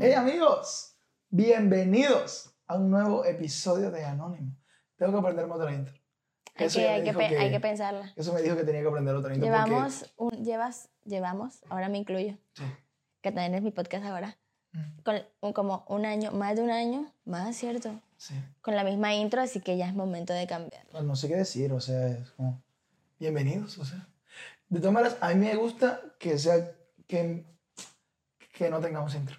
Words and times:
Hey 0.00 0.12
amigos, 0.12 0.96
bienvenidos 1.30 2.54
a 2.66 2.76
un 2.76 2.90
nuevo 2.90 3.24
episodio 3.24 3.90
de 3.90 4.04
Anónimo. 4.04 4.56
Tengo 4.96 5.12
que 5.12 5.18
aprenderme 5.18 5.54
otra 5.54 5.72
intro. 5.72 5.94
Hay 6.56 6.66
Eso 6.66 6.78
que, 6.78 6.88
hay, 6.88 7.00
que, 7.02 7.08
dijo 7.10 7.18
pe- 7.18 7.28
que- 7.28 7.38
hay 7.38 7.50
que 7.50 7.60
pensarla. 7.60 8.12
Eso 8.16 8.32
me 8.32 8.42
dijo 8.42 8.56
que 8.56 8.64
tenía 8.64 8.80
que 8.82 8.88
aprender 8.88 9.14
otra 9.14 9.34
intro. 9.34 9.46
Llevamos, 9.46 10.12
un, 10.16 10.44
llevas, 10.44 10.88
llevamos, 11.04 11.60
ahora 11.68 11.88
me 11.88 11.98
incluyo, 11.98 12.36
Porque, 12.56 12.76
que 13.22 13.32
también 13.32 13.54
es 13.54 13.62
mi 13.62 13.70
podcast 13.70 14.04
ahora, 14.04 14.38
sí, 14.72 14.78
mm, 14.78 15.02
con 15.02 15.16
un- 15.40 15.52
como 15.52 15.84
un 15.88 16.04
año, 16.04 16.32
más 16.32 16.56
de 16.56 16.62
un 16.62 16.70
año, 16.70 17.12
más 17.24 17.56
cierto, 17.56 18.00
sí. 18.16 18.34
con 18.60 18.74
la 18.76 18.84
misma 18.84 19.14
intro, 19.14 19.40
así 19.40 19.60
que 19.60 19.76
ya 19.76 19.86
es 19.88 19.94
momento 19.94 20.32
de 20.32 20.46
cambiar. 20.46 20.86
Pues 20.90 21.04
no 21.04 21.16
sé 21.16 21.28
qué 21.28 21.36
decir, 21.36 21.72
o 21.72 21.80
sea, 21.80 22.08
es 22.08 22.30
como, 22.32 22.62
bienvenidos, 23.18 23.78
o 23.78 23.84
sea. 23.84 24.08
De 24.68 24.80
todas 24.80 24.92
maneras, 24.92 25.16
a 25.20 25.28
mí 25.30 25.36
me 25.46 25.54
gusta 25.56 26.00
que 26.18 26.38
sea, 26.38 26.72
que, 27.06 27.46
que 28.52 28.68
no 28.70 28.80
tengamos 28.80 29.14
intro. 29.14 29.36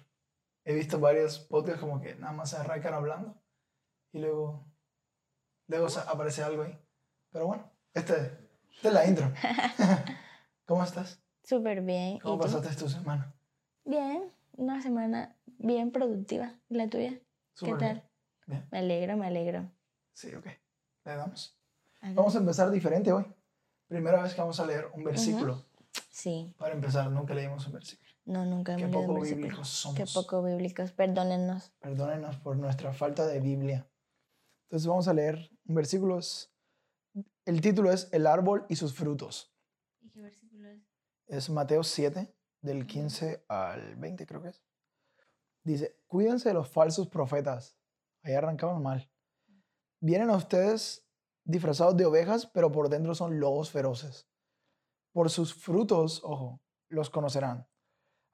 He 0.70 0.74
visto 0.74 1.00
varios 1.00 1.40
podcasts 1.40 1.80
como 1.80 2.00
que 2.00 2.14
nada 2.14 2.32
más 2.32 2.50
se 2.50 2.56
arrancan 2.56 2.94
hablando 2.94 3.34
y 4.12 4.20
luego, 4.20 4.64
luego 5.66 5.88
aparece 6.06 6.44
algo 6.44 6.62
ahí. 6.62 6.78
Pero 7.32 7.48
bueno, 7.48 7.68
este, 7.92 8.14
esta 8.72 8.88
es 8.88 8.94
la 8.94 9.04
intro. 9.04 9.32
¿Cómo 10.66 10.84
estás? 10.84 11.20
Súper 11.42 11.80
bien. 11.80 12.20
¿Cómo 12.20 12.36
¿Y 12.36 12.38
tú? 12.38 12.42
pasaste 12.44 12.76
tu 12.76 12.88
semana? 12.88 13.34
Bien, 13.84 14.32
una 14.52 14.80
semana 14.80 15.36
bien 15.58 15.90
productiva. 15.90 16.54
¿Y 16.68 16.76
la 16.76 16.88
tuya? 16.88 17.18
Súper 17.54 17.74
¿Qué 17.74 17.84
tal? 17.86 18.08
Bien. 18.46 18.68
Me 18.70 18.78
alegro, 18.78 19.16
me 19.16 19.26
alegro. 19.26 19.68
Sí, 20.12 20.32
ok. 20.32 20.46
Le 21.04 21.16
damos. 21.16 21.58
Vamos 22.00 22.36
a 22.36 22.38
empezar 22.38 22.70
diferente 22.70 23.12
hoy. 23.12 23.26
Primera 23.88 24.22
vez 24.22 24.34
que 24.34 24.40
vamos 24.40 24.60
a 24.60 24.66
leer 24.66 24.86
un 24.94 25.02
versículo. 25.02 25.64
Sí, 26.10 26.52
Para 26.58 26.74
empezar, 26.74 27.10
nunca 27.10 27.34
leímos 27.34 27.66
un 27.66 27.72
versículo. 27.74 28.10
no, 28.24 28.44
nunca 28.44 28.74
Qué 28.76 28.82
hemos 28.82 28.90
leído 28.92 29.00
un 29.00 29.06
poco 29.06 29.20
versículo. 29.20 29.46
bíblicos 29.46 29.68
somos. 29.68 29.96
Qué 29.98 30.04
poco 30.12 30.42
bíblicos, 30.42 30.92
perdónennos. 30.92 31.72
Perdónenos 31.80 32.36
por 32.38 32.56
nuestra 32.56 32.92
falta 32.92 33.26
de 33.26 33.38
Biblia. 33.40 33.88
Entonces 34.64 34.86
vamos 34.88 35.06
a 35.08 35.14
leer 35.14 35.50
un 35.66 35.74
versículo. 35.74 36.18
es- 36.18 36.52
El 37.46 37.60
título 37.60 37.90
es 37.92 38.08
El 38.12 38.26
árbol 38.26 38.66
y 38.68 38.76
sus 38.76 38.92
frutos. 38.94 39.52
¿Y 40.00 40.10
qué 40.10 40.20
versículo 40.20 40.68
es? 40.68 40.82
Es 41.26 41.48
Mateo 41.50 41.82
7, 41.84 42.34
del 42.60 42.86
15 42.86 43.44
al 43.48 43.94
20 43.96 44.26
creo 44.26 44.42
que 44.42 44.48
es. 44.48 44.62
Dice, 45.62 45.96
cuídense 46.06 46.48
de 46.48 46.54
los 46.54 46.68
falsos 46.68 47.08
profetas. 47.08 47.78
Ahí 48.22 48.34
arrancamos 48.34 48.80
mal. 48.82 49.08
Vienen 50.00 50.30
a 50.30 50.36
ustedes 50.36 51.06
disfrazados 51.44 51.96
de 51.96 52.04
ovejas, 52.06 52.46
pero 52.46 52.70
por 52.72 52.88
dentro 52.88 53.14
son 53.14 53.38
lobos 53.40 53.70
feroces. 53.70 54.26
Por 55.12 55.30
sus 55.30 55.54
frutos, 55.54 56.22
ojo, 56.24 56.60
los 56.88 57.10
conocerán. 57.10 57.66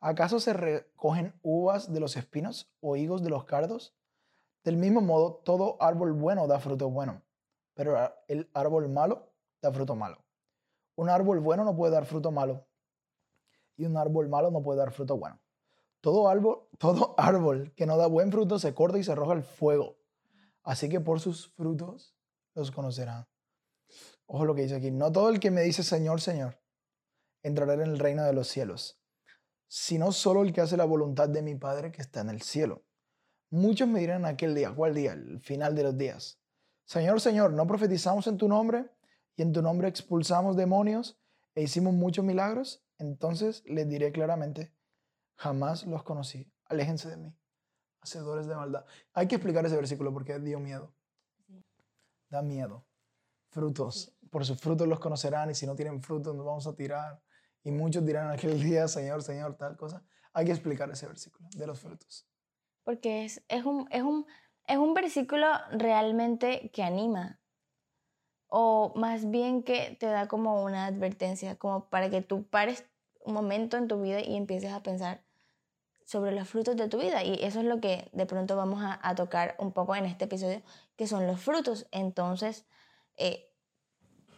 ¿Acaso 0.00 0.40
se 0.40 0.52
recogen 0.52 1.38
uvas 1.42 1.92
de 1.92 2.00
los 2.00 2.16
espinos 2.16 2.70
o 2.80 2.96
higos 2.96 3.22
de 3.22 3.30
los 3.30 3.44
cardos? 3.44 3.94
Del 4.62 4.76
mismo 4.76 5.00
modo, 5.00 5.36
todo 5.44 5.76
árbol 5.80 6.12
bueno 6.12 6.46
da 6.46 6.58
fruto 6.58 6.90
bueno, 6.90 7.22
pero 7.74 7.96
el 8.28 8.50
árbol 8.52 8.88
malo 8.88 9.32
da 9.62 9.72
fruto 9.72 9.94
malo. 9.94 10.24
Un 10.96 11.08
árbol 11.08 11.40
bueno 11.40 11.64
no 11.64 11.76
puede 11.76 11.92
dar 11.92 12.04
fruto 12.04 12.30
malo, 12.30 12.66
y 13.76 13.84
un 13.84 13.96
árbol 13.96 14.28
malo 14.28 14.50
no 14.50 14.62
puede 14.62 14.78
dar 14.78 14.92
fruto 14.92 15.16
bueno. 15.16 15.40
Todo 16.00 16.28
árbol, 16.28 16.68
todo 16.78 17.14
árbol 17.16 17.72
que 17.74 17.86
no 17.86 17.96
da 17.96 18.06
buen 18.06 18.30
fruto 18.32 18.58
se 18.58 18.74
corta 18.74 18.98
y 18.98 19.04
se 19.04 19.12
arroja 19.12 19.32
al 19.32 19.42
fuego. 19.42 19.96
Así 20.62 20.88
que 20.88 21.00
por 21.00 21.20
sus 21.20 21.48
frutos 21.54 22.14
los 22.54 22.70
conocerán. 22.70 23.26
Ojo 24.26 24.44
lo 24.44 24.54
que 24.54 24.62
dice 24.62 24.76
aquí. 24.76 24.90
No 24.90 25.12
todo 25.12 25.28
el 25.30 25.38
que 25.38 25.50
me 25.50 25.62
dice 25.62 25.82
Señor, 25.82 26.20
Señor, 26.20 26.58
entrará 27.42 27.74
en 27.74 27.82
el 27.82 27.98
reino 27.98 28.24
de 28.24 28.32
los 28.32 28.48
cielos, 28.48 29.00
sino 29.68 30.12
solo 30.12 30.42
el 30.42 30.52
que 30.52 30.60
hace 30.60 30.76
la 30.76 30.84
voluntad 30.84 31.28
de 31.28 31.42
mi 31.42 31.54
Padre 31.54 31.92
que 31.92 32.02
está 32.02 32.20
en 32.20 32.30
el 32.30 32.42
cielo. 32.42 32.84
Muchos 33.50 33.88
me 33.88 34.00
dirán 34.00 34.24
aquel 34.24 34.54
día, 34.54 34.74
¿cuál 34.74 34.94
día? 34.94 35.12
El 35.12 35.40
final 35.40 35.74
de 35.74 35.84
los 35.84 35.96
días. 35.96 36.40
Señor, 36.84 37.20
Señor, 37.20 37.52
¿no 37.52 37.66
profetizamos 37.66 38.26
en 38.26 38.36
tu 38.36 38.48
nombre 38.48 38.90
y 39.36 39.42
en 39.42 39.52
tu 39.52 39.62
nombre 39.62 39.88
expulsamos 39.88 40.56
demonios 40.56 41.20
e 41.54 41.62
hicimos 41.62 41.94
muchos 41.94 42.24
milagros? 42.24 42.84
Entonces 42.98 43.62
les 43.66 43.88
diré 43.88 44.12
claramente, 44.12 44.72
jamás 45.36 45.84
los 45.86 46.02
conocí. 46.02 46.50
Aléjense 46.66 47.08
de 47.08 47.16
mí, 47.16 47.36
hacedores 48.00 48.46
de 48.46 48.56
maldad. 48.56 48.84
Hay 49.12 49.28
que 49.28 49.36
explicar 49.36 49.64
ese 49.66 49.76
versículo 49.76 50.12
porque 50.12 50.38
dio 50.38 50.58
miedo. 50.58 50.94
Da 52.28 52.42
miedo. 52.42 52.86
Frutos. 53.50 54.16
Por 54.30 54.44
sus 54.44 54.60
frutos 54.60 54.88
los 54.88 54.98
conocerán 54.98 55.50
y 55.50 55.54
si 55.54 55.66
no 55.66 55.76
tienen 55.76 56.02
frutos 56.02 56.34
nos 56.34 56.44
vamos 56.44 56.66
a 56.66 56.74
tirar. 56.74 57.22
Y 57.66 57.72
muchos 57.72 58.06
dirán 58.06 58.30
aquel 58.30 58.62
día, 58.62 58.86
Señor, 58.86 59.24
Señor, 59.24 59.56
tal 59.56 59.76
cosa. 59.76 60.00
Hay 60.32 60.44
que 60.44 60.52
explicar 60.52 60.88
ese 60.88 61.08
versículo 61.08 61.48
de 61.56 61.66
los 61.66 61.80
frutos. 61.80 62.24
Porque 62.84 63.24
es, 63.24 63.42
es, 63.48 63.64
un, 63.64 63.88
es, 63.90 64.04
un, 64.04 64.24
es 64.68 64.76
un 64.76 64.94
versículo 64.94 65.48
realmente 65.72 66.70
que 66.72 66.84
anima. 66.84 67.40
O 68.46 68.92
más 68.94 69.28
bien 69.32 69.64
que 69.64 69.96
te 69.98 70.06
da 70.06 70.28
como 70.28 70.62
una 70.62 70.86
advertencia, 70.86 71.56
como 71.56 71.90
para 71.90 72.08
que 72.08 72.22
tú 72.22 72.46
pares 72.46 72.84
un 73.24 73.34
momento 73.34 73.76
en 73.76 73.88
tu 73.88 74.00
vida 74.00 74.20
y 74.20 74.36
empieces 74.36 74.72
a 74.72 74.84
pensar 74.84 75.24
sobre 76.04 76.30
los 76.30 76.48
frutos 76.48 76.76
de 76.76 76.88
tu 76.88 76.98
vida. 76.98 77.24
Y 77.24 77.42
eso 77.42 77.58
es 77.58 77.66
lo 77.66 77.80
que 77.80 78.08
de 78.12 78.26
pronto 78.26 78.54
vamos 78.54 78.80
a, 78.84 79.14
tocar 79.16 79.56
un 79.58 79.72
poco 79.72 79.96
en 79.96 80.04
este 80.04 80.26
episodio, 80.26 80.62
que 80.94 81.08
son 81.08 81.26
los 81.26 81.40
frutos. 81.40 81.88
Entonces, 81.90 82.64
eh, 83.16 83.52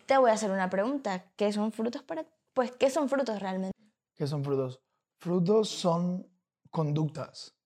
te 0.07 0.17
voy 0.17 0.31
a 0.31 0.33
hacer 0.33 0.51
una 0.51 0.71
pregunta. 0.71 1.27
¿Qué 1.37 1.53
son 1.53 1.73
frutos 1.73 2.03
para 2.03 2.25
Pues, 2.59 2.73
¿qué 2.73 2.91
son 2.91 3.09
frutos 3.09 3.39
realmente? 3.39 3.79
¿Qué 4.17 4.27
son 4.27 4.43
frutos? 4.43 4.81
Frutos 5.21 5.69
son 5.69 6.29
conductas. 6.73 7.57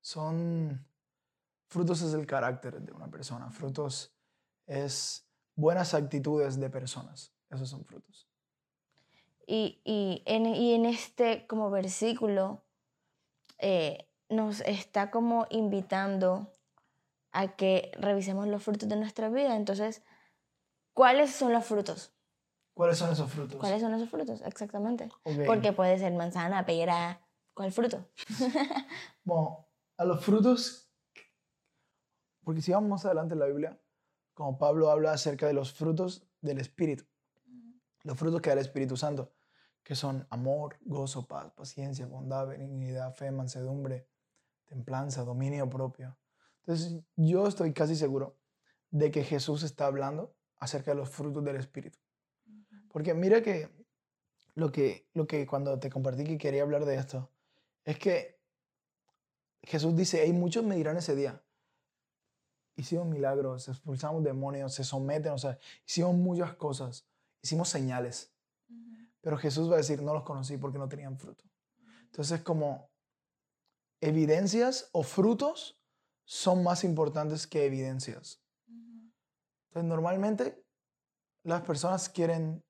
Son. 0.00 0.86
Frutos 1.66 2.00
es 2.02 2.14
el 2.14 2.26
carácter 2.26 2.80
de 2.80 2.92
una 2.92 3.10
persona. 3.10 3.50
Frutos 3.50 4.14
es 4.64 5.28
buenas 5.56 5.94
actitudes 5.94 6.60
de 6.60 6.70
personas. 6.70 7.34
Esos 7.50 7.68
son 7.68 7.84
frutos. 7.84 8.28
Y, 9.48 9.80
y, 9.82 10.22
en, 10.26 10.46
y 10.46 10.74
en 10.74 10.86
este 10.86 11.48
como 11.48 11.68
versículo 11.72 12.62
eh, 13.58 14.08
nos 14.28 14.60
está 14.60 15.10
como 15.10 15.48
invitando 15.50 16.52
a 17.32 17.56
que 17.56 17.90
revisemos 17.98 18.46
los 18.46 18.62
frutos 18.62 18.88
de 18.88 18.94
nuestra 18.94 19.28
vida. 19.28 19.56
Entonces, 19.56 20.04
¿cuáles 20.94 21.32
son 21.32 21.52
los 21.52 21.64
frutos? 21.66 22.15
¿Cuáles 22.76 22.98
son 22.98 23.10
esos 23.10 23.32
frutos? 23.32 23.58
¿Cuáles 23.58 23.80
son 23.80 23.94
esos 23.94 24.10
frutos? 24.10 24.42
Exactamente. 24.42 25.08
Ok. 25.22 25.46
Porque 25.46 25.72
puede 25.72 25.98
ser 25.98 26.12
manzana, 26.12 26.66
pera. 26.66 27.26
¿Cuál 27.54 27.72
fruto? 27.72 28.06
Bueno, 29.24 29.66
a 29.96 30.04
los 30.04 30.22
frutos, 30.22 30.92
porque 32.44 32.60
si 32.60 32.72
vamos 32.72 32.90
más 32.90 33.06
adelante 33.06 33.32
en 33.32 33.40
la 33.40 33.46
Biblia, 33.46 33.80
como 34.34 34.58
Pablo 34.58 34.90
habla 34.90 35.12
acerca 35.12 35.46
de 35.46 35.54
los 35.54 35.72
frutos 35.72 36.28
del 36.42 36.58
Espíritu, 36.58 37.06
los 38.02 38.18
frutos 38.18 38.42
que 38.42 38.50
da 38.50 38.52
el 38.52 38.58
Espíritu 38.60 38.94
Santo, 38.98 39.32
que 39.82 39.94
son 39.94 40.26
amor, 40.28 40.76
gozo, 40.82 41.26
paz, 41.26 41.50
paciencia, 41.52 42.06
bondad, 42.06 42.46
benignidad, 42.46 43.14
fe, 43.14 43.30
mansedumbre, 43.30 44.06
templanza, 44.66 45.24
dominio 45.24 45.68
propio. 45.70 46.18
Entonces, 46.58 47.02
yo 47.16 47.48
estoy 47.48 47.72
casi 47.72 47.96
seguro 47.96 48.38
de 48.90 49.10
que 49.10 49.24
Jesús 49.24 49.62
está 49.62 49.86
hablando 49.86 50.36
acerca 50.58 50.90
de 50.90 50.98
los 50.98 51.08
frutos 51.08 51.42
del 51.42 51.56
Espíritu. 51.56 51.98
Porque 52.96 53.12
mira 53.12 53.42
que 53.42 53.68
lo 54.54 54.72
que, 54.72 55.06
lo 55.12 55.26
que 55.26 55.46
cuando 55.46 55.78
te 55.78 55.90
compartí 55.90 56.24
que 56.24 56.38
quería 56.38 56.62
hablar 56.62 56.86
de 56.86 56.94
esto, 56.94 57.30
es 57.84 57.98
que 57.98 58.40
Jesús 59.64 59.94
dice, 59.94 60.22
hay 60.22 60.32
muchos 60.32 60.64
me 60.64 60.76
dirán 60.76 60.96
ese 60.96 61.14
día, 61.14 61.44
hicimos 62.74 63.06
milagros, 63.06 63.68
expulsamos 63.68 64.24
demonios, 64.24 64.72
se 64.72 64.82
someten, 64.82 65.32
o 65.32 65.36
sea, 65.36 65.58
hicimos 65.86 66.14
muchas 66.14 66.54
cosas, 66.54 67.06
hicimos 67.42 67.68
señales, 67.68 68.32
pero 69.20 69.36
Jesús 69.36 69.68
va 69.70 69.74
a 69.74 69.84
decir, 69.84 70.00
no 70.00 70.14
los 70.14 70.22
conocí 70.22 70.56
porque 70.56 70.78
no 70.78 70.88
tenían 70.88 71.18
fruto. 71.18 71.44
Entonces, 72.04 72.40
como 72.40 72.88
evidencias 74.00 74.88
o 74.92 75.02
frutos 75.02 75.78
son 76.24 76.62
más 76.62 76.82
importantes 76.82 77.46
que 77.46 77.66
evidencias. 77.66 78.42
Entonces, 78.66 79.84
normalmente 79.86 80.64
las 81.42 81.60
personas 81.60 82.08
quieren 82.08 82.64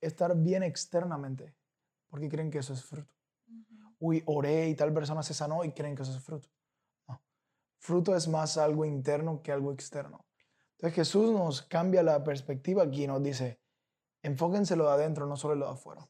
estar 0.00 0.36
bien 0.36 0.62
externamente 0.62 1.54
porque 2.08 2.28
creen 2.28 2.50
que 2.50 2.58
eso 2.58 2.72
es 2.72 2.84
fruto. 2.84 3.12
Uy, 3.98 4.22
oré 4.26 4.68
y 4.68 4.74
tal 4.74 4.92
persona 4.92 5.22
se 5.22 5.34
sanó 5.34 5.64
y 5.64 5.72
creen 5.72 5.94
que 5.94 6.02
eso 6.02 6.12
es 6.12 6.22
fruto. 6.22 6.48
No. 7.08 7.22
Fruto 7.78 8.14
es 8.14 8.28
más 8.28 8.58
algo 8.58 8.84
interno 8.84 9.42
que 9.42 9.52
algo 9.52 9.72
externo. 9.72 10.26
Entonces 10.72 10.94
Jesús 10.94 11.32
nos 11.32 11.62
cambia 11.62 12.02
la 12.02 12.22
perspectiva 12.22 12.82
aquí 12.82 13.04
y 13.04 13.06
nos 13.06 13.22
dice, 13.22 13.58
enfóquense 14.22 14.74
en 14.74 14.78
lo 14.78 14.86
de 14.86 14.92
adentro, 14.92 15.26
no 15.26 15.36
solo 15.36 15.54
lo 15.54 15.66
de 15.66 15.72
afuera. 15.72 16.06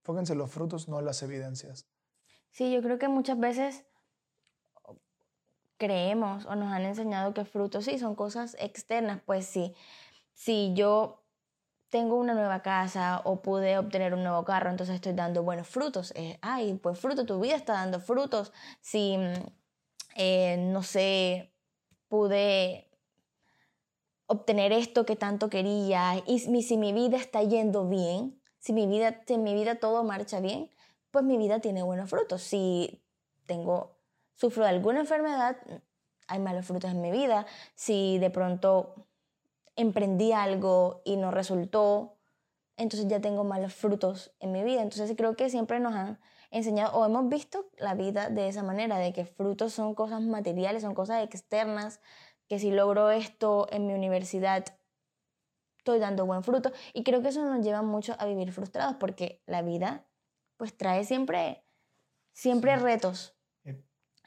Enfóquense 0.00 0.34
en 0.34 0.38
los 0.38 0.50
frutos, 0.50 0.88
no 0.88 0.98
en 0.98 1.06
las 1.06 1.22
evidencias. 1.22 1.88
Sí, 2.50 2.72
yo 2.72 2.82
creo 2.82 2.98
que 2.98 3.08
muchas 3.08 3.38
veces 3.38 3.84
creemos 5.78 6.44
o 6.46 6.56
nos 6.56 6.72
han 6.72 6.82
enseñado 6.82 7.32
que 7.32 7.44
frutos 7.44 7.86
sí 7.86 7.98
son 7.98 8.14
cosas 8.14 8.56
externas. 8.60 9.22
Pues 9.24 9.46
sí, 9.46 9.74
si 10.34 10.74
yo 10.74 11.24
tengo 11.90 12.16
una 12.16 12.34
nueva 12.34 12.62
casa 12.62 13.22
o 13.24 13.40
pude 13.40 13.78
obtener 13.78 14.14
un 14.14 14.22
nuevo 14.22 14.44
carro, 14.44 14.70
entonces 14.70 14.96
estoy 14.96 15.12
dando 15.14 15.42
buenos 15.42 15.68
frutos. 15.68 16.12
Eh, 16.16 16.38
ay, 16.42 16.74
pues 16.74 16.98
fruto, 16.98 17.24
tu 17.24 17.40
vida 17.40 17.56
está 17.56 17.74
dando 17.74 18.00
frutos. 18.00 18.52
Si, 18.80 19.16
eh, 20.16 20.56
no 20.58 20.82
sé, 20.82 21.52
pude 22.08 22.90
obtener 24.26 24.72
esto 24.72 25.06
que 25.06 25.16
tanto 25.16 25.48
quería 25.48 26.22
y 26.26 26.38
si 26.38 26.76
mi 26.76 26.92
vida 26.92 27.16
está 27.16 27.42
yendo 27.42 27.88
bien, 27.88 28.38
si 28.58 28.72
mi 28.74 28.86
vida, 28.86 29.22
mi 29.38 29.54
vida 29.54 29.76
todo 29.76 30.04
marcha 30.04 30.40
bien, 30.40 30.70
pues 31.10 31.24
mi 31.24 31.38
vida 31.38 31.60
tiene 31.60 31.82
buenos 31.82 32.10
frutos. 32.10 32.42
Si 32.42 33.02
tengo, 33.46 33.96
sufro 34.34 34.64
de 34.64 34.70
alguna 34.70 35.00
enfermedad, 35.00 35.56
hay 36.26 36.38
malos 36.40 36.66
frutos 36.66 36.90
en 36.90 37.00
mi 37.00 37.10
vida. 37.10 37.46
Si 37.74 38.18
de 38.18 38.30
pronto 38.30 39.07
emprendí 39.78 40.32
algo 40.32 41.02
y 41.04 41.16
no 41.16 41.30
resultó, 41.30 42.16
entonces 42.76 43.08
ya 43.08 43.20
tengo 43.20 43.44
malos 43.44 43.74
frutos 43.74 44.32
en 44.40 44.52
mi 44.52 44.62
vida. 44.64 44.82
Entonces 44.82 45.14
creo 45.16 45.36
que 45.36 45.48
siempre 45.48 45.80
nos 45.80 45.94
han 45.94 46.18
enseñado 46.50 46.98
o 46.98 47.06
hemos 47.06 47.28
visto 47.28 47.70
la 47.78 47.94
vida 47.94 48.28
de 48.28 48.48
esa 48.48 48.62
manera, 48.62 48.98
de 48.98 49.12
que 49.12 49.24
frutos 49.24 49.72
son 49.72 49.94
cosas 49.94 50.20
materiales, 50.22 50.82
son 50.82 50.94
cosas 50.94 51.22
externas, 51.22 52.00
que 52.48 52.58
si 52.58 52.70
logro 52.70 53.10
esto 53.10 53.68
en 53.70 53.86
mi 53.86 53.94
universidad, 53.94 54.64
estoy 55.78 56.00
dando 56.00 56.26
buen 56.26 56.42
fruto. 56.42 56.72
Y 56.92 57.04
creo 57.04 57.22
que 57.22 57.28
eso 57.28 57.44
nos 57.44 57.64
lleva 57.64 57.82
mucho 57.82 58.16
a 58.18 58.26
vivir 58.26 58.52
frustrados 58.52 58.96
porque 58.96 59.42
la 59.46 59.62
vida 59.62 60.06
pues 60.56 60.76
trae 60.76 61.04
siempre, 61.04 61.62
siempre 62.32 62.76
retos. 62.76 63.37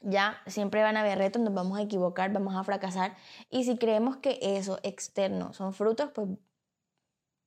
Ya 0.02 0.42
siempre 0.48 0.82
van 0.82 0.98
a 0.98 1.02
haber 1.02 1.18
retos, 1.18 1.42
nos 1.42 1.54
vamos 1.54 1.78
a 1.78 1.84
equivocar, 1.84 2.32
vamos 2.34 2.56
a 2.56 2.64
fracasar. 2.64 3.16
Y 3.50 3.64
si 3.64 3.78
creemos 3.78 4.18
que 4.18 4.40
eso 4.42 4.80
externo 4.84 5.54
son 5.54 5.74
frutos, 5.74 6.10
pues 6.14 6.30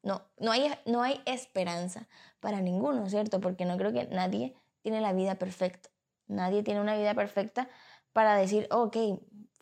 no, 0.03 0.23
no 0.39 0.53
hay, 0.53 0.73
no 0.87 1.03
hay 1.03 1.21
esperanza 1.25 2.09
para 2.41 2.61
ninguno, 2.61 3.09
¿cierto? 3.09 3.41
Porque 3.41 3.65
no 3.65 3.77
creo 3.77 3.93
que 3.93 4.07
nadie 4.07 4.55
tiene 4.83 5.01
la 5.01 5.13
vida 5.13 5.37
perfecta. 5.37 5.91
Nadie 6.27 6.63
tiene 6.63 6.81
una 6.81 6.97
vida 6.97 7.15
perfecta 7.15 7.69
para 8.13 8.37
decir, 8.37 8.69
ok, 8.71 8.97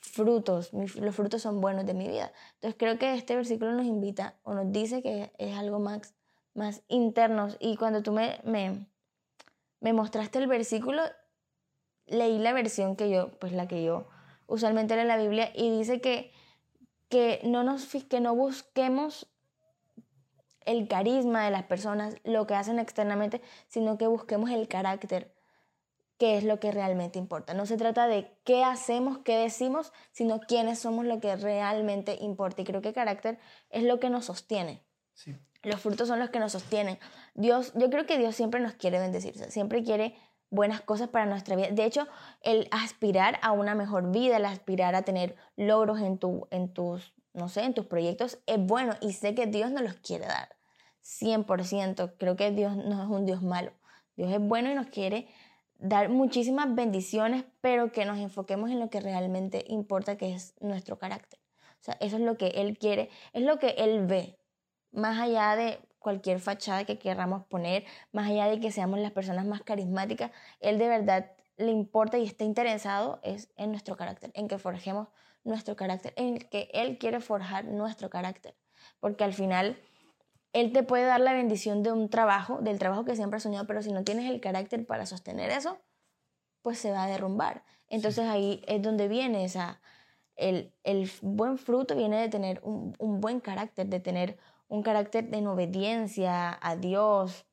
frutos, 0.00 0.72
los 0.72 1.14
frutos 1.14 1.42
son 1.42 1.60
buenos 1.60 1.86
de 1.86 1.94
mi 1.94 2.08
vida. 2.08 2.32
Entonces 2.54 2.76
creo 2.78 2.98
que 2.98 3.14
este 3.14 3.36
versículo 3.36 3.72
nos 3.72 3.86
invita 3.86 4.36
o 4.42 4.54
nos 4.54 4.70
dice 4.72 5.00
que 5.02 5.32
es 5.38 5.56
algo 5.56 5.78
más, 5.78 6.14
más 6.54 6.82
interno. 6.88 7.48
Y 7.60 7.76
cuando 7.76 8.02
tú 8.02 8.12
me, 8.12 8.40
me, 8.44 8.86
me 9.80 9.92
mostraste 9.92 10.38
el 10.38 10.48
versículo, 10.48 11.02
leí 12.06 12.38
la 12.38 12.52
versión 12.52 12.96
que 12.96 13.10
yo, 13.10 13.30
pues 13.38 13.52
la 13.52 13.68
que 13.68 13.82
yo 13.82 14.08
usualmente 14.46 14.94
leo 14.94 15.02
en 15.02 15.08
la 15.08 15.16
Biblia, 15.16 15.50
y 15.54 15.70
dice 15.70 16.00
que, 16.00 16.30
que, 17.08 17.40
no 17.44 17.64
nos, 17.64 17.86
que 17.86 18.20
no 18.20 18.34
busquemos 18.34 19.26
el 20.66 20.88
carisma 20.88 21.44
de 21.44 21.50
las 21.50 21.64
personas, 21.64 22.16
lo 22.24 22.46
que 22.46 22.54
hacen 22.54 22.78
externamente, 22.78 23.40
sino 23.68 23.98
que 23.98 24.06
busquemos 24.06 24.50
el 24.50 24.68
carácter, 24.68 25.32
que 26.18 26.36
es 26.36 26.44
lo 26.44 26.60
que 26.60 26.70
realmente 26.70 27.18
importa. 27.18 27.54
No 27.54 27.66
se 27.66 27.76
trata 27.76 28.06
de 28.06 28.30
qué 28.44 28.62
hacemos, 28.62 29.18
qué 29.18 29.36
decimos, 29.36 29.92
sino 30.12 30.40
quiénes 30.40 30.78
somos 30.78 31.04
lo 31.04 31.18
que 31.18 31.34
realmente 31.34 32.16
importa. 32.20 32.62
Y 32.62 32.64
creo 32.64 32.80
que 32.80 32.92
carácter 32.92 33.38
es 33.70 33.82
lo 33.82 33.98
que 33.98 34.10
nos 34.10 34.26
sostiene. 34.26 34.82
Los 35.62 35.80
frutos 35.80 36.08
son 36.08 36.20
los 36.20 36.30
que 36.30 36.38
nos 36.38 36.52
sostienen. 36.52 36.98
Dios, 37.34 37.72
yo 37.74 37.90
creo 37.90 38.06
que 38.06 38.18
Dios 38.18 38.36
siempre 38.36 38.60
nos 38.60 38.74
quiere 38.74 38.98
bendecir, 38.98 39.36
siempre 39.50 39.82
quiere 39.82 40.14
buenas 40.52 40.82
cosas 40.82 41.08
para 41.08 41.26
nuestra 41.26 41.56
vida. 41.56 41.68
De 41.70 41.84
hecho, 41.84 42.06
el 42.42 42.68
aspirar 42.70 43.38
a 43.42 43.52
una 43.52 43.74
mejor 43.74 44.12
vida, 44.12 44.36
el 44.36 44.44
aspirar 44.44 44.94
a 44.94 45.02
tener 45.02 45.34
logros 45.56 46.00
en, 46.00 46.18
tu, 46.18 46.46
en 46.50 46.72
tus, 46.72 47.14
no 47.32 47.48
sé, 47.48 47.62
en 47.62 47.74
tus 47.74 47.86
proyectos 47.86 48.38
es 48.46 48.64
bueno 48.64 48.94
y 49.00 49.14
sé 49.14 49.34
que 49.34 49.46
Dios 49.46 49.72
nos 49.72 49.82
los 49.82 49.94
quiere 49.94 50.26
dar. 50.26 50.54
100%. 51.02 52.14
Creo 52.18 52.36
que 52.36 52.52
Dios 52.52 52.76
no 52.76 53.02
es 53.02 53.08
un 53.08 53.24
Dios 53.24 53.42
malo. 53.42 53.72
Dios 54.14 54.30
es 54.30 54.40
bueno 54.40 54.70
y 54.70 54.74
nos 54.74 54.86
quiere 54.86 55.26
dar 55.78 56.10
muchísimas 56.10 56.72
bendiciones, 56.74 57.44
pero 57.62 57.90
que 57.90 58.04
nos 58.04 58.18
enfoquemos 58.18 58.70
en 58.70 58.78
lo 58.78 58.90
que 58.90 59.00
realmente 59.00 59.64
importa, 59.68 60.16
que 60.16 60.34
es 60.34 60.54
nuestro 60.60 60.98
carácter. 60.98 61.40
O 61.80 61.84
sea, 61.84 61.96
eso 61.98 62.16
es 62.16 62.22
lo 62.22 62.36
que 62.36 62.48
Él 62.48 62.78
quiere, 62.78 63.08
es 63.32 63.42
lo 63.42 63.58
que 63.58 63.70
Él 63.78 64.06
ve, 64.06 64.38
más 64.92 65.18
allá 65.18 65.56
de 65.56 65.80
cualquier 66.02 66.40
fachada 66.40 66.84
que 66.84 66.98
queramos 66.98 67.44
poner, 67.46 67.84
más 68.12 68.28
allá 68.28 68.46
de 68.46 68.60
que 68.60 68.70
seamos 68.70 68.98
las 68.98 69.12
personas 69.12 69.46
más 69.46 69.62
carismáticas, 69.62 70.30
Él 70.60 70.78
de 70.78 70.88
verdad 70.88 71.32
le 71.56 71.70
importa 71.70 72.18
y 72.18 72.24
está 72.24 72.44
interesado 72.44 73.20
es 73.22 73.50
en 73.56 73.70
nuestro 73.70 73.96
carácter, 73.96 74.30
en 74.34 74.48
que 74.48 74.58
forjemos 74.58 75.08
nuestro 75.44 75.76
carácter, 75.76 76.12
en 76.16 76.38
que 76.38 76.68
Él 76.72 76.98
quiere 76.98 77.20
forjar 77.20 77.64
nuestro 77.64 78.10
carácter, 78.10 78.54
porque 79.00 79.24
al 79.24 79.32
final 79.32 79.78
Él 80.52 80.72
te 80.72 80.82
puede 80.82 81.04
dar 81.04 81.20
la 81.20 81.32
bendición 81.32 81.82
de 81.82 81.92
un 81.92 82.08
trabajo, 82.10 82.58
del 82.60 82.78
trabajo 82.78 83.04
que 83.04 83.16
siempre 83.16 83.38
has 83.38 83.42
soñado, 83.42 83.66
pero 83.66 83.82
si 83.82 83.92
no 83.92 84.04
tienes 84.04 84.30
el 84.30 84.40
carácter 84.40 84.86
para 84.86 85.06
sostener 85.06 85.50
eso, 85.50 85.78
pues 86.62 86.78
se 86.78 86.92
va 86.92 87.04
a 87.04 87.08
derrumbar. 87.08 87.64
Entonces 87.88 88.26
ahí 88.26 88.62
es 88.66 88.80
donde 88.80 89.08
viene 89.08 89.44
esa, 89.44 89.80
el, 90.36 90.72
el, 90.84 91.10
buen 91.20 91.58
fruto 91.58 91.94
viene 91.94 92.20
de 92.20 92.28
tener 92.28 92.60
un, 92.62 92.94
un 92.98 93.20
buen 93.20 93.40
carácter, 93.40 93.86
de 93.86 94.00
tener 94.00 94.38
un 94.72 94.82
carácter 94.82 95.28
de 95.28 95.46
obediencia 95.46 96.58
a 96.62 96.76
Dios, 96.76 97.44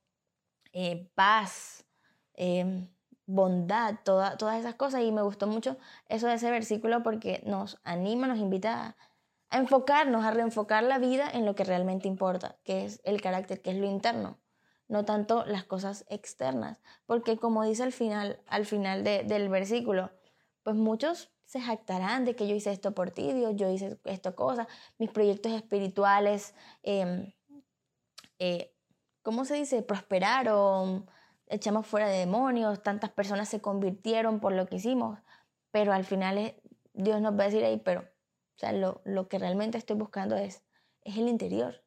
eh, 0.71 1.11
paz, 1.15 1.85
em, 2.33 2.87
bondad, 3.25 3.95
todas 4.05 4.57
esas 4.57 4.75
cosas. 4.75 5.01
Y 5.01 5.11
me 5.11 5.21
gustó 5.21 5.45
mucho 5.45 5.75
eso 6.07 6.27
de 6.27 6.35
ese 6.35 6.49
versículo 6.49 7.03
porque 7.03 7.43
nos 7.45 7.77
anima, 7.83 8.27
nos 8.27 8.39
invita 8.39 8.95
a, 9.51 9.59
enfocarnos, 9.59 10.23
a 10.23 10.31
reenfocar 10.31 10.83
la 10.83 10.97
vida 10.97 11.29
en 11.29 11.45
lo 11.45 11.55
que 11.55 11.65
realmente 11.65 12.07
importa, 12.07 12.57
que 12.63 12.85
es 12.85 13.01
el 13.03 13.21
carácter, 13.21 13.61
que 13.61 13.71
es 13.71 13.77
lo 13.77 13.85
interno, 13.85 14.39
no 14.87 15.03
tanto 15.03 15.43
las 15.45 15.65
cosas 15.65 16.05
externas. 16.07 16.77
Porque 17.05 17.37
como 17.37 17.65
dice 17.65 17.83
al 17.83 17.91
final, 17.91 18.39
al 18.47 18.65
final 18.65 19.03
del 19.03 19.49
versículo, 19.49 20.11
pues 20.63 20.77
muchos 20.77 21.31
se 21.49 21.59
jactarán 21.59 22.25
de 22.25 22.35
que 22.35 22.47
yo 22.47 22.53
hice 22.53 22.71
esto 22.71 22.93
por 22.93 23.09
ti, 23.09 23.33
Dios, 23.33 23.55
yo 23.55 23.71
hice 23.71 23.99
esto 24.03 24.35
cosa, 24.35 24.67
mis 24.99 25.09
proyectos 25.09 25.51
espirituales, 25.51 26.53
eh, 26.83 27.33
eh, 28.37 28.75
¿cómo 29.23 29.45
se 29.45 29.55
dice? 29.55 29.81
Prosperaron, 29.81 31.09
echamos 31.47 31.87
fuera 31.87 32.07
de 32.07 32.19
demonios, 32.19 32.83
tantas 32.83 33.09
personas 33.09 33.49
se 33.49 33.61
convirtieron 33.61 34.39
por 34.39 34.53
lo 34.53 34.67
que 34.67 34.75
hicimos, 34.75 35.17
pero 35.71 35.91
al 35.91 36.05
final 36.05 36.53
Dios 36.93 37.19
nos 37.19 37.33
va 37.33 37.45
a 37.45 37.47
decir 37.47 37.63
ahí, 37.63 37.81
pero 37.83 38.01
o 38.01 38.59
sea, 38.59 38.71
lo, 38.71 39.01
lo, 39.03 39.27
que 39.27 39.39
realmente 39.39 39.79
estoy 39.79 39.95
buscando 39.95 40.35
es, 40.35 40.61
es 41.01 41.17
el 41.17 41.27
interior. 41.27 41.83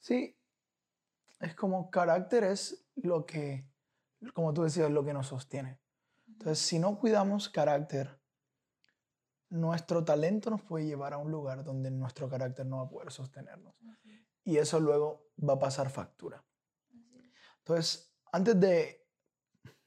Sí, 0.00 0.36
es 1.38 1.54
como 1.54 1.88
carácter 1.88 2.42
es 2.42 2.84
lo 2.96 3.26
que, 3.26 3.64
como 4.34 4.52
tú 4.52 4.64
decías, 4.64 4.90
lo 4.90 5.04
que 5.04 5.12
nos 5.12 5.28
sostiene. 5.28 5.78
Entonces, 6.38 6.64
si 6.64 6.78
no 6.78 6.96
cuidamos 7.00 7.48
carácter, 7.48 8.16
nuestro 9.50 10.04
talento 10.04 10.50
nos 10.50 10.62
puede 10.62 10.86
llevar 10.86 11.12
a 11.12 11.18
un 11.18 11.32
lugar 11.32 11.64
donde 11.64 11.90
nuestro 11.90 12.28
carácter 12.28 12.64
no 12.64 12.76
va 12.76 12.82
a 12.84 12.88
poder 12.88 13.10
sostenernos. 13.10 13.74
Y 14.44 14.58
eso 14.58 14.78
luego 14.78 15.32
va 15.36 15.54
a 15.54 15.58
pasar 15.58 15.90
factura. 15.90 16.44
Entonces, 17.58 18.14
antes 18.30 18.58
de, 18.60 19.04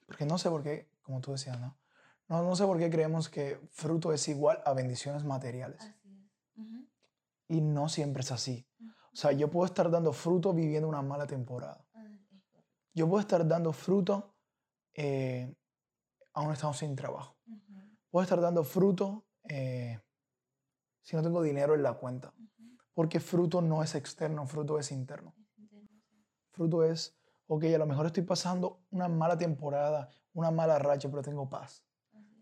porque 0.05 0.25
no 0.25 0.37
sé 0.37 0.49
por 0.49 0.61
qué, 0.61 0.91
como 1.01 1.21
tú 1.21 1.31
decías, 1.31 1.57
¿no? 1.57 1.79
No, 2.27 2.43
no 2.43 2.55
sé 2.57 2.65
por 2.65 2.77
qué 2.77 2.89
creemos 2.89 3.29
que 3.29 3.61
fruto 3.71 4.11
es 4.11 4.27
igual 4.27 4.61
a 4.65 4.73
bendiciones 4.73 5.23
materiales. 5.23 5.81
Y 7.47 7.61
no 7.61 7.87
siempre 7.87 8.23
es 8.23 8.31
así. 8.33 8.67
O 9.13 9.15
sea, 9.15 9.31
yo 9.31 9.49
puedo 9.49 9.65
estar 9.65 9.89
dando 9.89 10.11
fruto 10.11 10.53
viviendo 10.53 10.89
una 10.89 11.01
mala 11.01 11.27
temporada. 11.27 11.85
Ah, 11.93 12.05
yo 12.93 13.07
puedo 13.07 13.21
estar 13.21 13.47
dando 13.47 13.71
fruto 13.71 14.35
eh, 14.93 15.55
aún 16.33 16.51
estamos 16.51 16.77
sin 16.77 16.95
trabajo. 16.95 17.37
Puedo 18.09 18.23
estar 18.23 18.41
dando 18.41 18.63
fruto 18.63 19.25
eh, 19.47 19.99
si 21.01 21.15
no 21.15 21.23
tengo 21.23 21.41
dinero 21.41 21.75
en 21.75 21.83
la 21.83 21.93
cuenta. 21.93 22.33
Porque 22.93 23.19
fruto 23.19 23.61
no 23.61 23.83
es 23.83 23.95
externo, 23.95 24.45
fruto 24.45 24.77
es 24.77 24.91
interno. 24.91 25.33
Fruto 26.51 26.83
es, 26.83 27.17
ok, 27.47 27.63
a 27.63 27.77
lo 27.77 27.85
mejor 27.85 28.05
estoy 28.05 28.23
pasando 28.23 28.83
una 28.91 29.07
mala 29.07 29.37
temporada, 29.37 30.09
una 30.33 30.51
mala 30.51 30.77
racha, 30.77 31.09
pero 31.09 31.21
tengo 31.21 31.49
paz, 31.49 31.85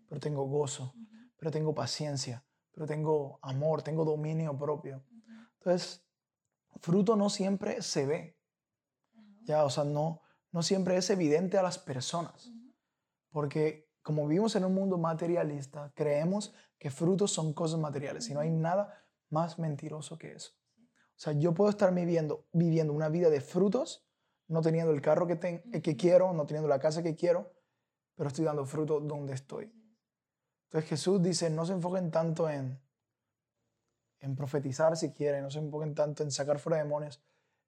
pero 0.08 0.20
tengo 0.20 0.44
gozo, 0.44 0.92
pero 1.38 1.50
tengo 1.50 1.74
paciencia, 1.74 2.44
pero 2.72 2.86
tengo 2.86 3.38
amor, 3.42 3.82
tengo 3.82 4.04
dominio 4.04 4.58
propio. 4.58 5.04
Entonces, 5.54 6.04
fruto 6.80 7.14
no 7.14 7.30
siempre 7.30 7.80
se 7.82 8.06
ve. 8.06 8.36
Ya, 9.42 9.64
o 9.64 9.70
sea, 9.70 9.84
no, 9.84 10.20
no 10.50 10.62
siempre 10.62 10.96
es 10.96 11.08
evidente 11.10 11.58
a 11.58 11.62
las 11.62 11.78
personas. 11.78 12.50
Porque 13.30 13.88
como 14.02 14.26
vivimos 14.26 14.56
en 14.56 14.64
un 14.64 14.74
mundo 14.74 14.98
materialista, 14.98 15.92
creemos 15.94 16.52
que 16.78 16.90
frutos 16.90 17.32
son 17.32 17.52
cosas 17.52 17.78
materiales 17.78 18.28
y 18.28 18.34
no 18.34 18.40
hay 18.40 18.50
nada 18.50 19.04
más 19.28 19.58
mentiroso 19.58 20.18
que 20.18 20.32
eso. 20.32 20.52
O 20.80 21.22
sea, 21.22 21.32
yo 21.34 21.52
puedo 21.52 21.70
estar 21.70 21.94
viviendo, 21.94 22.46
viviendo 22.52 22.92
una 22.92 23.08
vida 23.08 23.28
de 23.28 23.40
frutos, 23.40 24.06
no 24.48 24.62
teniendo 24.62 24.92
el 24.92 25.02
carro 25.02 25.26
que, 25.26 25.38
que 25.82 25.96
quiero, 25.96 26.32
no 26.32 26.46
teniendo 26.46 26.68
la 26.68 26.80
casa 26.80 27.02
que 27.02 27.14
quiero, 27.14 27.52
pero 28.16 28.28
estoy 28.28 28.44
dando 28.44 28.64
fruto 28.64 29.00
donde 29.00 29.34
estoy. 29.34 29.72
Entonces 30.64 30.88
Jesús 30.88 31.22
dice, 31.22 31.50
no 31.50 31.66
se 31.66 31.74
enfoquen 31.74 32.10
tanto 32.10 32.48
en, 32.48 32.80
en 34.20 34.36
profetizar 34.36 34.96
si 34.96 35.12
quieren, 35.12 35.42
no 35.42 35.50
se 35.50 35.58
enfoquen 35.58 35.94
tanto 35.94 36.22
en 36.22 36.30
sacar 36.30 36.58
fuera 36.58 36.78
demonios, 36.78 37.22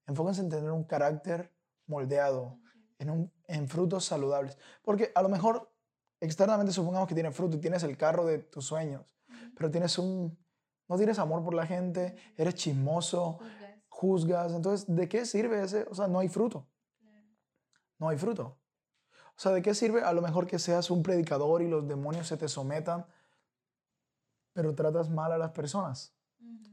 enfóquense 0.07 0.41
en 0.41 0.49
tener 0.49 0.71
un 0.71 0.83
carácter 0.83 1.51
moldeado, 1.85 2.59
en, 3.03 3.09
un- 3.11 3.33
en 3.47 3.67
frutos 3.67 4.05
saludables. 4.05 4.57
Porque 4.81 5.11
a 5.13 5.21
lo 5.21 5.29
mejor 5.29 5.71
externamente 6.19 6.73
supongamos 6.73 7.07
que 7.07 7.13
tienes 7.13 7.35
fruto 7.35 7.57
y 7.57 7.59
tienes 7.59 7.83
el 7.83 7.97
carro 7.97 8.25
de 8.25 8.39
tus 8.39 8.65
sueños, 8.65 9.15
pero 9.55 9.69
tienes 9.69 9.97
un, 9.97 10.37
no 10.87 10.97
tienes 10.97 11.19
amor 11.19 11.43
por 11.43 11.53
la 11.53 11.65
gente, 11.65 12.15
eres 12.37 12.55
chismoso, 12.55 13.39
juzgas. 13.89 14.53
Entonces, 14.53 14.93
¿de 14.93 15.07
qué 15.07 15.25
sirve 15.25 15.61
ese? 15.61 15.85
O 15.89 15.95
sea, 15.95 16.07
no 16.07 16.19
hay 16.19 16.29
fruto. 16.29 16.67
No 17.99 18.09
hay 18.09 18.17
fruto. 18.17 18.57
O 19.35 19.39
sea, 19.39 19.51
¿de 19.51 19.61
qué 19.61 19.73
sirve 19.73 20.01
a 20.01 20.13
lo 20.13 20.21
mejor 20.21 20.47
que 20.47 20.59
seas 20.59 20.89
un 20.91 21.03
predicador 21.03 21.61
y 21.61 21.67
los 21.67 21.87
demonios 21.87 22.27
se 22.27 22.37
te 22.37 22.47
sometan, 22.47 23.05
pero 24.53 24.73
tratas 24.75 25.09
mal 25.09 25.31
a 25.31 25.37
las 25.37 25.51
personas? 25.51 26.15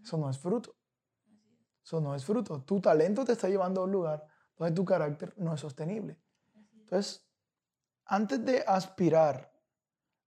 Eso 0.03 0.17
no 0.17 0.29
es 0.31 0.39
fruto. 0.39 0.77
Eso 1.83 2.01
no 2.01 2.15
es 2.15 2.25
fruto. 2.25 2.63
Tu 2.63 2.81
talento 2.81 3.25
te 3.25 3.33
está 3.33 3.49
llevando 3.49 3.81
a 3.81 3.85
un 3.85 3.93
lugar 3.93 4.27
donde 4.61 4.75
tu 4.75 4.85
carácter 4.85 5.33
no 5.39 5.55
es 5.55 5.61
sostenible. 5.61 6.21
Entonces, 6.81 7.27
antes 8.05 8.45
de 8.45 8.63
aspirar 8.67 9.51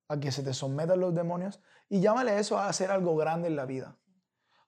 a 0.08 0.20
que 0.20 0.32
se 0.32 0.42
te 0.42 0.54
sometan 0.54 1.00
los 1.00 1.14
demonios, 1.14 1.62
y 1.88 2.02
llámale 2.02 2.40
eso 2.40 2.58
a 2.58 2.68
hacer 2.68 2.90
algo 2.90 3.16
grande 3.16 3.48
en 3.48 3.56
la 3.56 3.66
vida. 3.66 3.96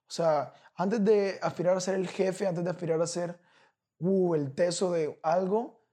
O 0.08 0.10
sea, 0.10 0.52
antes 0.76 1.04
de 1.04 1.40
aspirar 1.42 1.76
a 1.76 1.80
ser 1.80 1.96
el 1.96 2.06
jefe, 2.06 2.46
antes 2.46 2.62
de 2.62 2.70
aspirar 2.70 3.02
a 3.02 3.06
ser 3.08 3.40
uh, 3.98 4.34
el 4.36 4.54
teso 4.54 4.92
de 4.92 5.18
algo, 5.24 5.84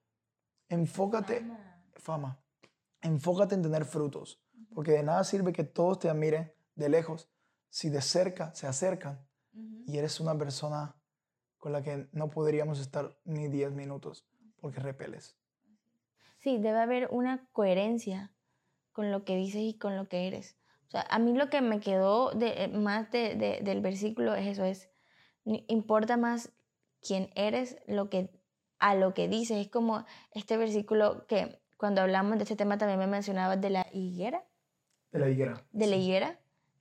enfócate, 0.70 1.44
fama, 1.96 2.39
enfócate 3.01 3.56
en 3.56 3.63
tener 3.63 3.86
frutos. 3.86 4.39
Porque 4.75 4.92
de 4.92 5.01
nada 5.01 5.24
sirve 5.24 5.51
que 5.51 5.63
todos 5.63 5.98
te 5.98 6.10
admiren 6.10 6.53
de 6.75 6.89
lejos 6.89 7.27
si 7.70 7.89
de 7.89 8.01
cerca 8.01 8.53
se 8.53 8.68
acercan 8.68 9.27
y 9.88 9.98
eres 9.98 10.20
una 10.20 10.38
persona 10.38 10.96
con 11.63 11.72
la 11.72 11.82
que 11.82 12.10
no 12.12 12.29
podríamos 12.29 12.82
estar 12.82 13.15
ni 13.24 13.48
10 13.48 13.72
minutos 13.72 14.27
porque 14.60 14.82
repeles. 14.82 15.38
Sí, 16.39 16.58
debe 16.58 16.79
haber 16.79 17.08
una 17.10 17.48
coherencia 17.53 18.34
con 18.91 19.12
lo 19.12 19.24
que 19.24 19.38
dices 19.38 19.62
y 19.62 19.77
con 19.77 19.96
lo 19.96 20.10
que 20.10 20.27
eres. 20.27 20.58
O 20.88 20.91
sea, 20.91 21.05
a 21.10 21.20
mí 21.20 21.34
lo 21.34 21.50
que 21.50 21.62
me 21.62 21.79
quedó 21.79 22.32
de, 22.32 22.65
eh, 22.65 22.67
más 22.67 23.10
de- 23.12 23.36
de- 23.36 23.62
del 23.63 23.79
versículo 23.79 24.36
es 24.36 24.46
eso, 24.46 24.65
es, 24.65 24.89
importa 25.46 26.17
más 26.17 26.51
quién 27.01 27.29
eres 27.34 27.77
lo 27.88 28.10
que, 28.10 28.29
a 28.77 28.96
lo 28.96 29.13
que 29.13 29.29
dices. 29.29 29.55
Es 29.65 29.70
como 29.70 30.03
este 30.34 30.58
versículo 30.58 31.27
que 31.27 31.62
cuando 31.77 32.01
hablamos 32.01 32.39
de 32.39 32.43
este 32.43 32.58
tema 32.58 32.77
también 32.77 33.00
me 33.00 33.08
mencionabas 33.08 33.62
de 33.62 33.70
la 33.70 33.88
higuera, 33.93 34.43
De 35.13 35.20
la 35.20 35.29
higuera. 35.29 35.53
de 35.72 35.88
la 35.88 35.96
sí. 35.96 36.01
higuera, 36.01 36.39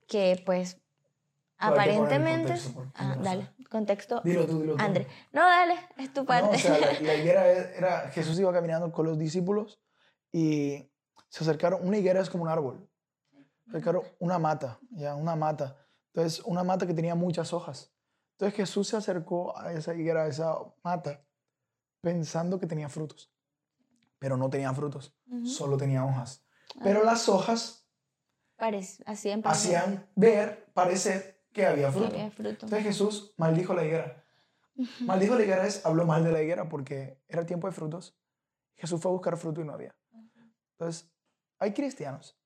que 0.08 0.42
pues 0.44 0.78
Pero 0.80 0.80
hay 0.80 0.80
que 0.80 0.80
poner 0.82 1.38
el 1.38 1.50
aparentemente... 1.68 2.48
contexto, 2.52 2.86
Ah, 2.94 3.14
no 3.16 3.22
dale, 3.22 3.44
sabe. 3.46 3.64
contexto. 3.70 4.20
Dilo 4.24 4.46
tú, 4.46 4.60
dilo 4.60 4.76
tú. 4.76 4.82
André. 4.82 5.06
No, 5.32 5.40
dale, 5.42 5.74
es 5.98 6.12
tu 6.12 6.20
No, 6.20 6.26
parte. 6.26 6.56
o 6.56 6.58
sea, 6.58 6.78
la, 6.78 6.92
la 7.00 7.14
higuera 7.14 7.46
era, 7.48 8.10
Jesús 8.10 8.38
iba 8.38 8.52
caminando 8.52 8.90
con 8.92 9.06
los 9.06 9.18
discípulos 9.18 9.80
y 10.32 10.90
se 11.28 11.44
acercaron, 11.44 11.86
una 11.86 11.98
higuera 11.98 12.20
es 12.20 12.28
como 12.30 12.44
un 12.44 12.48
árbol, 12.50 12.88
se 13.64 13.70
acercaron 13.70 14.02
una 14.18 14.38
mata, 14.38 14.78
ya, 14.90 15.14
una 15.14 15.36
mata. 15.36 15.76
Entonces, 16.14 16.42
una 16.44 16.62
mata 16.62 16.86
que 16.86 16.92
tenía 16.94 17.14
muchas 17.14 17.52
hojas. 17.54 17.90
Entonces 18.32 18.56
Jesús 18.56 18.88
se 18.88 18.96
acercó 18.96 19.56
a 19.56 19.72
esa 19.72 19.94
higuera, 19.94 20.24
a 20.24 20.26
esa 20.26 20.56
mata, 20.82 21.24
pensando 22.02 22.58
que 22.58 22.66
tenía 22.66 22.88
frutos, 22.88 23.32
pero 24.18 24.36
no 24.36 24.50
tenía 24.50 24.72
frutos, 24.74 25.16
solo 25.44 25.76
tenía 25.76 26.04
hojas. 26.04 26.44
Pero 26.82 27.00
Ah, 27.00 27.04
las 27.04 27.28
hojas 27.28 27.86
hacían 29.06 29.42
parecer 29.42 29.76
hacían 29.76 30.06
ver, 30.14 30.70
parecer 30.74 31.41
que 31.52 31.66
había 31.66 31.86
que 31.86 31.92
fruto. 31.92 32.06
había 32.06 32.30
fruto. 32.30 32.50
Entonces 32.50 32.82
Jesús 32.82 33.34
maldijo 33.36 33.74
la 33.74 33.84
higuera. 33.84 34.24
Maldijo 35.00 35.34
la 35.34 35.42
higuera 35.42 35.66
es, 35.66 35.84
habló 35.84 36.06
mal 36.06 36.24
de 36.24 36.32
la 36.32 36.42
higuera 36.42 36.68
porque 36.68 37.20
era 37.28 37.44
tiempo 37.44 37.66
de 37.66 37.72
frutos. 37.72 38.16
Jesús 38.74 39.00
fue 39.00 39.10
a 39.10 39.12
buscar 39.12 39.36
fruto 39.36 39.60
y 39.60 39.64
no 39.64 39.72
había. 39.72 39.94
Entonces, 40.72 41.12
hay 41.58 41.72
cristianos 41.72 42.38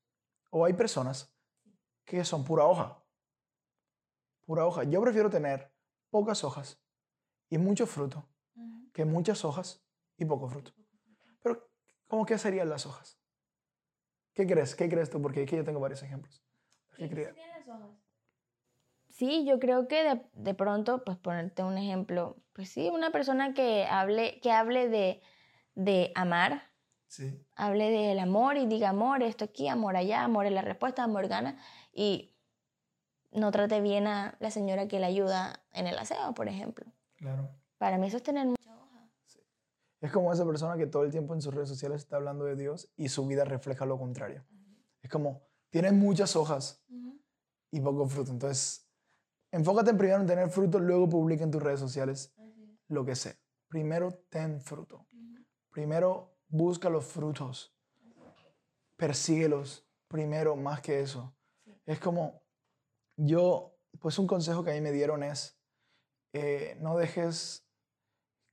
o 0.50 0.64
hay 0.64 0.72
personas 0.74 1.32
que 2.04 2.24
son 2.24 2.44
pura 2.44 2.64
hoja. 2.64 3.02
Pura 4.44 4.66
hoja. 4.66 4.84
Yo 4.84 5.00
prefiero 5.00 5.30
tener 5.30 5.72
pocas 6.10 6.44
hojas 6.44 6.80
y 7.48 7.58
mucho 7.58 7.86
fruto 7.86 8.28
que 8.92 9.04
muchas 9.04 9.44
hojas 9.44 9.84
y 10.16 10.24
poco 10.24 10.48
fruto. 10.48 10.72
Pero, 11.42 11.68
¿cómo 12.06 12.24
qué 12.24 12.38
serían 12.38 12.68
las 12.68 12.86
hojas? 12.86 13.18
¿Qué 14.32 14.46
crees? 14.46 14.74
¿Qué 14.74 14.88
crees 14.88 15.10
tú? 15.10 15.20
Porque 15.20 15.42
aquí 15.42 15.56
yo 15.56 15.64
tengo 15.64 15.80
varios 15.80 16.02
ejemplos. 16.02 16.42
¿Qué 16.96 17.08
crees? 17.08 17.34
Sí, 19.16 19.46
yo 19.46 19.58
creo 19.58 19.88
que 19.88 20.04
de, 20.04 20.20
de 20.34 20.52
pronto, 20.52 21.02
pues 21.02 21.16
ponerte 21.16 21.62
un 21.62 21.78
ejemplo, 21.78 22.36
pues 22.52 22.68
sí, 22.68 22.90
una 22.92 23.10
persona 23.12 23.54
que 23.54 23.86
hable, 23.86 24.40
que 24.40 24.52
hable 24.52 24.90
de, 24.90 25.22
de 25.74 26.12
amar, 26.14 26.62
Sí. 27.06 27.42
hable 27.54 27.90
del 27.90 28.18
amor 28.18 28.58
y 28.58 28.66
diga 28.66 28.90
amor, 28.90 29.22
esto 29.22 29.46
aquí, 29.46 29.68
amor 29.68 29.96
allá, 29.96 30.22
amor 30.22 30.44
es 30.44 30.52
la 30.52 30.60
respuesta, 30.60 31.02
amor 31.02 31.28
gana, 31.28 31.58
y 31.94 32.36
no 33.32 33.50
trate 33.52 33.80
bien 33.80 34.06
a 34.06 34.36
la 34.38 34.50
señora 34.50 34.86
que 34.86 35.00
le 35.00 35.06
ayuda 35.06 35.64
en 35.72 35.86
el 35.86 35.96
aseo, 35.96 36.34
por 36.34 36.48
ejemplo. 36.48 36.84
Claro. 37.14 37.48
Para 37.78 37.96
mí 37.96 38.08
eso 38.08 38.18
es 38.18 38.22
tener 38.22 38.46
mucha 38.46 38.76
hoja. 38.76 39.08
Es 40.02 40.12
como 40.12 40.30
esa 40.30 40.44
persona 40.44 40.76
que 40.76 40.86
todo 40.86 41.04
el 41.04 41.10
tiempo 41.10 41.32
en 41.32 41.40
sus 41.40 41.54
redes 41.54 41.70
sociales 41.70 42.02
está 42.02 42.16
hablando 42.16 42.44
de 42.44 42.54
Dios 42.54 42.92
y 42.96 43.08
su 43.08 43.26
vida 43.26 43.46
refleja 43.46 43.86
lo 43.86 43.98
contrario. 43.98 44.44
Es 45.00 45.08
como, 45.08 45.40
tienes 45.70 45.94
muchas 45.94 46.36
hojas 46.36 46.84
y 47.70 47.80
poco 47.80 48.06
fruto. 48.08 48.30
Entonces, 48.30 48.85
enfócate 49.50 49.90
en 49.90 49.98
primero 49.98 50.20
en 50.20 50.26
tener 50.26 50.50
fruto, 50.50 50.78
luego 50.78 51.08
publica 51.08 51.44
en 51.44 51.50
tus 51.50 51.62
redes 51.62 51.80
sociales 51.80 52.34
lo 52.88 53.04
que 53.04 53.14
sea. 53.14 53.36
Primero 53.68 54.12
ten 54.28 54.60
fruto. 54.60 55.06
Primero 55.70 56.38
busca 56.48 56.88
los 56.88 57.04
frutos. 57.04 57.74
Persíguelos 58.96 59.86
primero 60.08 60.56
más 60.56 60.80
que 60.80 61.00
eso. 61.00 61.36
Es 61.84 62.00
como, 62.00 62.42
yo, 63.16 63.76
pues 64.00 64.18
un 64.18 64.26
consejo 64.26 64.64
que 64.64 64.70
a 64.70 64.74
mí 64.74 64.80
me 64.80 64.92
dieron 64.92 65.22
es, 65.22 65.58
eh, 66.32 66.76
no 66.80 66.96
dejes 66.96 67.66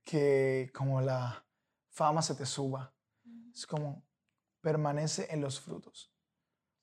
que 0.04 0.70
como 0.74 1.00
la 1.00 1.46
fama 1.90 2.22
se 2.22 2.34
te 2.34 2.46
suba. 2.46 2.94
Es 3.52 3.66
como, 3.66 4.04
permanece 4.60 5.28
en 5.30 5.40
los 5.40 5.60
frutos. 5.60 6.12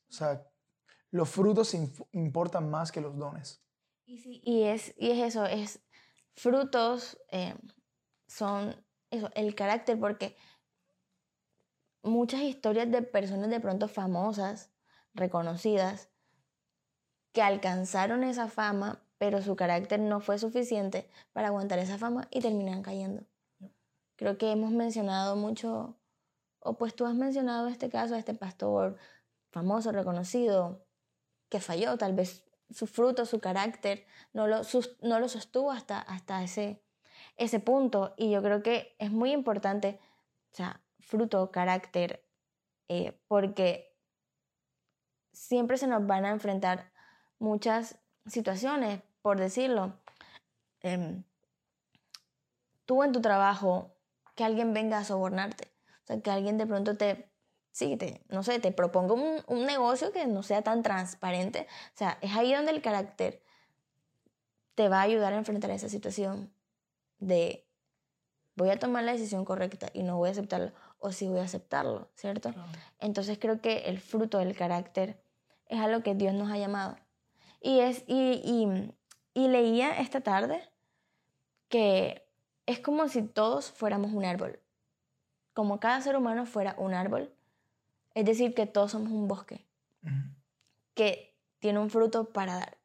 O 0.09 0.13
sea, 0.13 0.47
los 1.11 1.29
frutos 1.29 1.75
importan 2.11 2.69
más 2.69 2.91
que 2.91 3.01
los 3.01 3.17
dones. 3.17 3.63
Y, 4.11 4.17
sí, 4.17 4.41
y, 4.43 4.63
es, 4.63 4.93
y 4.97 5.11
es 5.11 5.19
eso, 5.19 5.45
es 5.45 5.79
frutos, 6.35 7.17
eh, 7.29 7.55
son 8.27 8.75
eso, 9.09 9.29
el 9.35 9.55
carácter, 9.55 9.97
porque 9.97 10.35
muchas 12.03 12.41
historias 12.41 12.91
de 12.91 13.03
personas 13.03 13.49
de 13.49 13.61
pronto 13.61 13.87
famosas, 13.87 14.69
reconocidas, 15.13 16.09
que 17.31 17.41
alcanzaron 17.41 18.25
esa 18.25 18.49
fama, 18.49 19.01
pero 19.17 19.41
su 19.41 19.55
carácter 19.55 20.01
no 20.01 20.19
fue 20.19 20.37
suficiente 20.37 21.09
para 21.31 21.47
aguantar 21.47 21.79
esa 21.79 21.97
fama 21.97 22.27
y 22.31 22.41
terminan 22.41 22.83
cayendo. 22.83 23.23
Creo 24.17 24.37
que 24.37 24.51
hemos 24.51 24.71
mencionado 24.71 25.37
mucho, 25.37 25.97
o 26.59 26.77
pues 26.77 26.95
tú 26.95 27.05
has 27.05 27.15
mencionado 27.15 27.69
este 27.69 27.89
caso, 27.89 28.15
este 28.15 28.33
pastor 28.33 28.97
famoso, 29.51 29.93
reconocido, 29.93 30.85
que 31.47 31.61
falló, 31.61 31.97
tal 31.97 32.11
vez 32.11 32.43
su 32.71 32.87
fruto, 32.87 33.25
su 33.25 33.39
carácter, 33.39 34.05
no 34.33 34.47
lo, 34.47 34.61
no 35.01 35.19
lo 35.19 35.27
sostuvo 35.27 35.71
hasta, 35.71 35.99
hasta 35.99 36.43
ese, 36.43 36.83
ese 37.37 37.59
punto. 37.59 38.13
Y 38.17 38.31
yo 38.31 38.41
creo 38.41 38.63
que 38.63 38.95
es 38.99 39.11
muy 39.11 39.31
importante, 39.31 39.99
o 40.51 40.55
sea, 40.55 40.81
fruto, 40.99 41.51
carácter, 41.51 42.25
eh, 42.87 43.19
porque 43.27 43.95
siempre 45.33 45.77
se 45.77 45.87
nos 45.87 46.05
van 46.05 46.25
a 46.25 46.31
enfrentar 46.31 46.91
muchas 47.39 47.99
situaciones, 48.25 49.01
por 49.21 49.39
decirlo. 49.39 49.99
Em, 50.81 51.23
tú 52.85 53.03
en 53.03 53.11
tu 53.11 53.21
trabajo, 53.21 53.95
que 54.35 54.43
alguien 54.43 54.73
venga 54.73 54.99
a 54.99 55.03
sobornarte, 55.03 55.73
o 56.03 56.05
sea, 56.05 56.21
que 56.21 56.31
alguien 56.31 56.57
de 56.57 56.67
pronto 56.67 56.97
te, 56.97 57.30
sí, 57.71 57.97
te, 57.97 58.21
no 58.29 58.43
sé, 58.43 58.59
te 58.59 58.71
proponga 58.71 59.13
un, 59.13 59.43
un 59.47 59.65
negocio 59.65 60.11
que 60.11 60.27
no 60.27 60.43
sea 60.43 60.61
tan 60.61 60.83
transparente, 60.83 61.67
o 61.93 61.97
sea, 61.97 62.17
es 62.21 62.35
ahí 62.35 62.53
donde 62.53 62.71
el 62.71 62.81
carácter 62.81 63.41
te 64.75 64.89
va 64.89 64.99
a 64.99 65.03
ayudar 65.03 65.33
a 65.33 65.37
enfrentar 65.37 65.71
esa 65.71 65.89
situación 65.89 66.53
de 67.19 67.67
voy 68.55 68.69
a 68.69 68.79
tomar 68.79 69.03
la 69.03 69.13
decisión 69.13 69.45
correcta 69.45 69.89
y 69.93 70.03
no 70.03 70.17
voy 70.17 70.29
a 70.29 70.31
aceptarlo, 70.31 70.71
o 70.99 71.11
sí 71.11 71.27
voy 71.27 71.39
a 71.39 71.43
aceptarlo, 71.43 72.09
¿cierto? 72.15 72.53
Entonces 72.99 73.37
creo 73.39 73.61
que 73.61 73.79
el 73.85 73.99
fruto 73.99 74.37
del 74.37 74.55
carácter 74.55 75.21
es 75.67 75.79
a 75.79 75.87
lo 75.87 76.03
que 76.03 76.15
Dios 76.15 76.33
nos 76.33 76.51
ha 76.51 76.57
llamado. 76.57 76.97
Y, 77.59 77.79
es, 77.79 78.03
y, 78.07 78.41
y, 78.43 78.93
y 79.33 79.47
leía 79.47 79.99
esta 79.99 80.21
tarde 80.21 80.61
que 81.69 82.27
es 82.65 82.79
como 82.79 83.07
si 83.07 83.23
todos 83.23 83.71
fuéramos 83.71 84.11
un 84.11 84.25
árbol, 84.25 84.59
como 85.53 85.79
cada 85.79 86.01
ser 86.01 86.15
humano 86.15 86.45
fuera 86.45 86.75
un 86.77 86.93
árbol, 86.93 87.33
es 88.13 88.25
decir, 88.25 88.53
que 88.53 88.65
todos 88.65 88.91
somos 88.91 89.11
un 89.11 89.27
bosque 89.27 89.67
que 90.93 91.37
tiene 91.59 91.79
un 91.79 91.89
fruto 91.89 92.31
para 92.31 92.55
dar. 92.55 92.77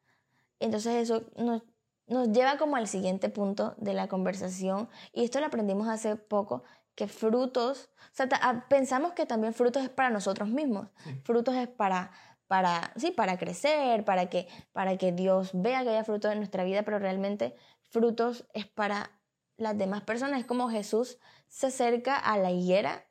Entonces 0.59 0.95
eso 0.95 1.25
nos, 1.35 1.63
nos 2.07 2.29
lleva 2.31 2.57
como 2.57 2.75
al 2.75 2.87
siguiente 2.87 3.29
punto 3.29 3.75
de 3.77 3.93
la 3.93 4.07
conversación, 4.07 4.89
y 5.11 5.23
esto 5.23 5.39
lo 5.39 5.47
aprendimos 5.47 5.87
hace 5.87 6.15
poco, 6.15 6.63
que 6.95 7.07
frutos, 7.07 7.89
o 7.95 8.15
sea, 8.15 8.27
ah, 8.41 8.65
pensamos 8.69 9.13
que 9.13 9.27
también 9.27 9.53
frutos 9.53 9.83
es 9.83 9.89
para 9.89 10.09
nosotros 10.09 10.49
mismos, 10.49 10.87
frutos 11.23 11.55
es 11.55 11.67
para, 11.67 12.11
para, 12.47 12.91
sí, 12.95 13.11
para 13.11 13.37
crecer, 13.37 14.03
para 14.03 14.29
que, 14.29 14.47
para 14.71 14.97
que 14.97 15.11
Dios 15.11 15.51
vea 15.53 15.83
que 15.83 15.89
haya 15.89 16.03
frutos 16.03 16.31
en 16.31 16.39
nuestra 16.39 16.63
vida, 16.63 16.83
pero 16.83 16.97
realmente 16.97 17.55
frutos 17.83 18.47
es 18.53 18.65
para 18.65 19.11
las 19.57 19.77
demás 19.77 20.01
personas, 20.03 20.39
es 20.39 20.45
como 20.45 20.69
Jesús 20.69 21.19
se 21.47 21.67
acerca 21.67 22.15
a 22.17 22.37
la 22.37 22.51
higuera 22.51 23.06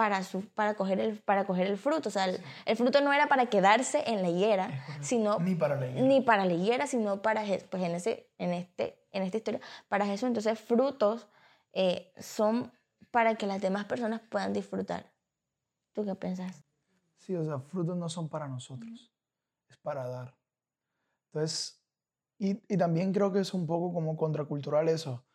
para, 0.00 0.22
su, 0.22 0.40
para, 0.54 0.76
coger 0.76 0.98
el, 0.98 1.18
para 1.18 1.46
coger 1.46 1.66
el 1.66 1.76
fruto. 1.76 2.08
O 2.08 2.12
sea, 2.12 2.24
el, 2.24 2.76
fruto 2.78 3.02
no 3.02 3.12
era 3.12 3.26
para 3.28 3.50
quedarse 3.50 4.02
en 4.06 4.22
la 4.22 4.30
higuera, 4.30 4.82
sino... 5.02 5.38
Ni 5.40 5.54
para 5.54 5.76
la 5.76 5.88
higuera. 5.88 6.06
Ni 6.06 6.20
para 6.22 6.46
la 6.46 6.54
higuera, 6.54 6.86
sino 6.86 7.20
para 7.20 7.44
pues 7.68 7.82
en, 7.82 7.94
ese, 7.94 8.30
en, 8.38 8.54
este, 8.54 8.98
en 9.12 9.24
esta 9.24 9.36
historia, 9.36 9.60
para 9.90 10.06
Jesús. 10.06 10.26
Entonces, 10.26 10.58
frutos 10.58 11.28
eh, 11.74 12.14
son 12.18 12.72
para 13.10 13.34
que 13.34 13.46
las 13.46 13.60
demás 13.60 13.84
personas 13.84 14.22
puedan 14.22 14.54
disfrutar. 14.54 15.12
¿Tú 15.92 16.06
qué 16.06 16.14
piensas? 16.14 16.64
Sí, 17.18 17.36
o 17.36 17.44
sea, 17.44 17.58
frutos 17.58 17.94
no 17.98 18.08
son 18.08 18.30
para 18.30 18.48
nosotros, 18.48 19.12
es 19.68 19.76
para 19.76 20.08
dar. 20.08 20.34
Entonces, 21.26 21.84
y, 22.38 22.52
y 22.72 22.78
también 22.78 23.12
creo 23.12 23.30
que 23.30 23.40
es 23.40 23.52
un 23.52 23.66
poco 23.66 23.92
como 23.92 24.16
contracultural 24.16 24.88
eso, 24.88 25.26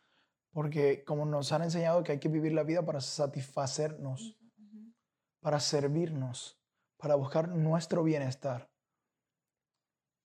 porque 0.53 1.03
como 1.03 1.23
nos 1.23 1.51
han 1.51 1.61
enseñado 1.61 2.01
que 2.03 2.13
hay 2.13 2.19
que 2.19 2.29
vivir 2.29 2.53
la 2.53 2.63
vida 2.63 2.83
para 2.83 2.99
satisfacernos 2.99 4.39
para 5.45 5.59
servirnos, 5.59 6.59
para 6.97 7.13
buscar 7.13 7.49
nuestro 7.49 8.01
bienestar. 8.01 8.67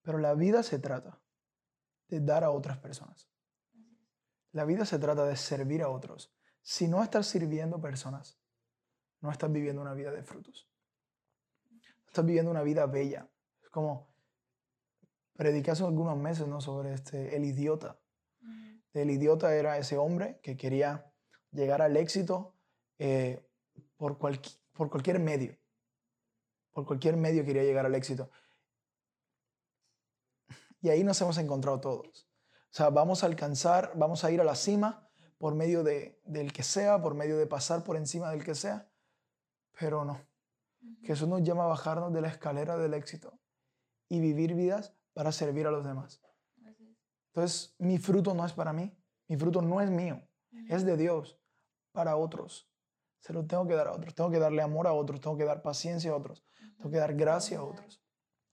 Pero 0.01 0.17
la 0.17 0.33
vida 0.33 0.63
se 0.63 0.79
trata 0.79 1.21
de 2.09 2.21
dar 2.21 2.43
a 2.43 2.51
otras 2.51 2.79
personas. 2.79 3.29
La 4.53 4.65
vida 4.65 4.87
se 4.87 4.99
trata 4.99 5.27
de 5.27 5.37
servir 5.37 5.83
a 5.83 5.91
otros. 5.91 6.35
Si 6.63 6.89
no 6.89 7.03
estás 7.03 7.27
sirviendo 7.27 7.83
personas, 7.83 8.41
no 9.21 9.31
estás 9.31 9.53
viviendo 9.53 9.83
una 9.83 9.93
vida 9.93 10.11
de 10.11 10.23
frutos. 10.23 10.71
Estás 12.07 12.25
viviendo 12.25 12.51
una 12.51 12.63
vida 12.63 12.87
bella. 12.87 13.31
Es 13.61 13.69
como 13.69 14.15
prediqué 15.37 15.73
hace 15.73 15.85
algunos 15.85 16.17
meses 16.17 16.49
¿no? 16.49 16.63
sobre 16.63 16.95
este, 16.95 17.37
el 17.37 17.45
idiota. 17.45 18.01
El 18.95 19.11
idiota 19.11 19.55
era 19.55 19.77
ese 19.77 19.99
hombre 19.99 20.41
que 20.43 20.57
quería 20.57 21.13
llegar 21.53 21.83
al 21.83 21.99
éxito 21.99 22.57
eh, 22.99 23.47
por 23.99 24.17
cualquier 24.17 24.60
por 24.81 24.89
cualquier 24.89 25.19
medio. 25.19 25.59
Por 26.73 26.87
cualquier 26.87 27.15
medio 27.15 27.45
quería 27.45 27.63
llegar 27.63 27.85
al 27.85 27.95
éxito. 27.95 28.31
Y 30.81 30.89
ahí 30.89 31.05
nos 31.05 31.21
hemos 31.21 31.37
encontrado 31.37 31.81
todos. 31.81 32.27
O 32.71 32.73
sea, 32.73 32.89
vamos 32.89 33.23
a 33.23 33.27
alcanzar, 33.27 33.93
vamos 33.95 34.25
a 34.25 34.31
ir 34.31 34.41
a 34.41 34.45
la 34.45 34.55
cima 34.55 35.07
por 35.37 35.55
medio 35.55 35.85
de, 35.85 36.19
del 36.25 36.55
que 36.55 36.63
sea, 36.63 37.03
por 37.03 37.13
medio 37.15 37.37
de 37.37 37.47
pasar 37.47 37.85
por 37.85 37.99
encima 37.99 38.31
del 38.31 38.43
que 38.43 38.55
sea, 38.55 38.91
pero 39.79 40.07
no. 40.07 40.19
Jesús 41.03 41.29
nos 41.29 41.43
llama 41.43 41.65
a 41.65 41.69
bajarnos 41.69 42.15
de 42.15 42.23
la 42.23 42.29
escalera 42.29 42.79
del 42.79 42.95
éxito 42.95 43.39
y 44.09 44.19
vivir 44.19 44.55
vidas 44.55 44.97
para 45.13 45.31
servir 45.31 45.67
a 45.67 45.71
los 45.71 45.85
demás. 45.85 46.23
Entonces, 47.35 47.75
mi 47.77 47.99
fruto 47.99 48.33
no 48.33 48.47
es 48.47 48.55
para 48.55 48.73
mí, 48.73 48.97
mi 49.29 49.37
fruto 49.37 49.61
no 49.61 49.83
es 49.83 49.91
mío, 49.91 50.27
es 50.71 50.87
de 50.87 50.97
Dios, 50.97 51.39
para 51.93 52.17
otros 52.17 52.70
se 53.21 53.33
lo 53.33 53.47
tengo 53.47 53.67
que 53.67 53.75
dar 53.75 53.89
a 53.89 53.93
otros. 53.93 54.15
Tengo 54.15 54.31
que 54.31 54.39
darle 54.39 54.63
amor 54.63 54.87
a 54.87 54.93
otros, 54.93 55.21
tengo 55.21 55.37
que 55.37 55.45
dar 55.45 55.63
paciencia 55.63 56.11
a 56.11 56.17
otros, 56.17 56.45
tengo 56.77 56.91
que 56.91 56.99
dar 56.99 57.15
gracia 57.15 57.59
a 57.59 57.63
otros. 57.63 58.03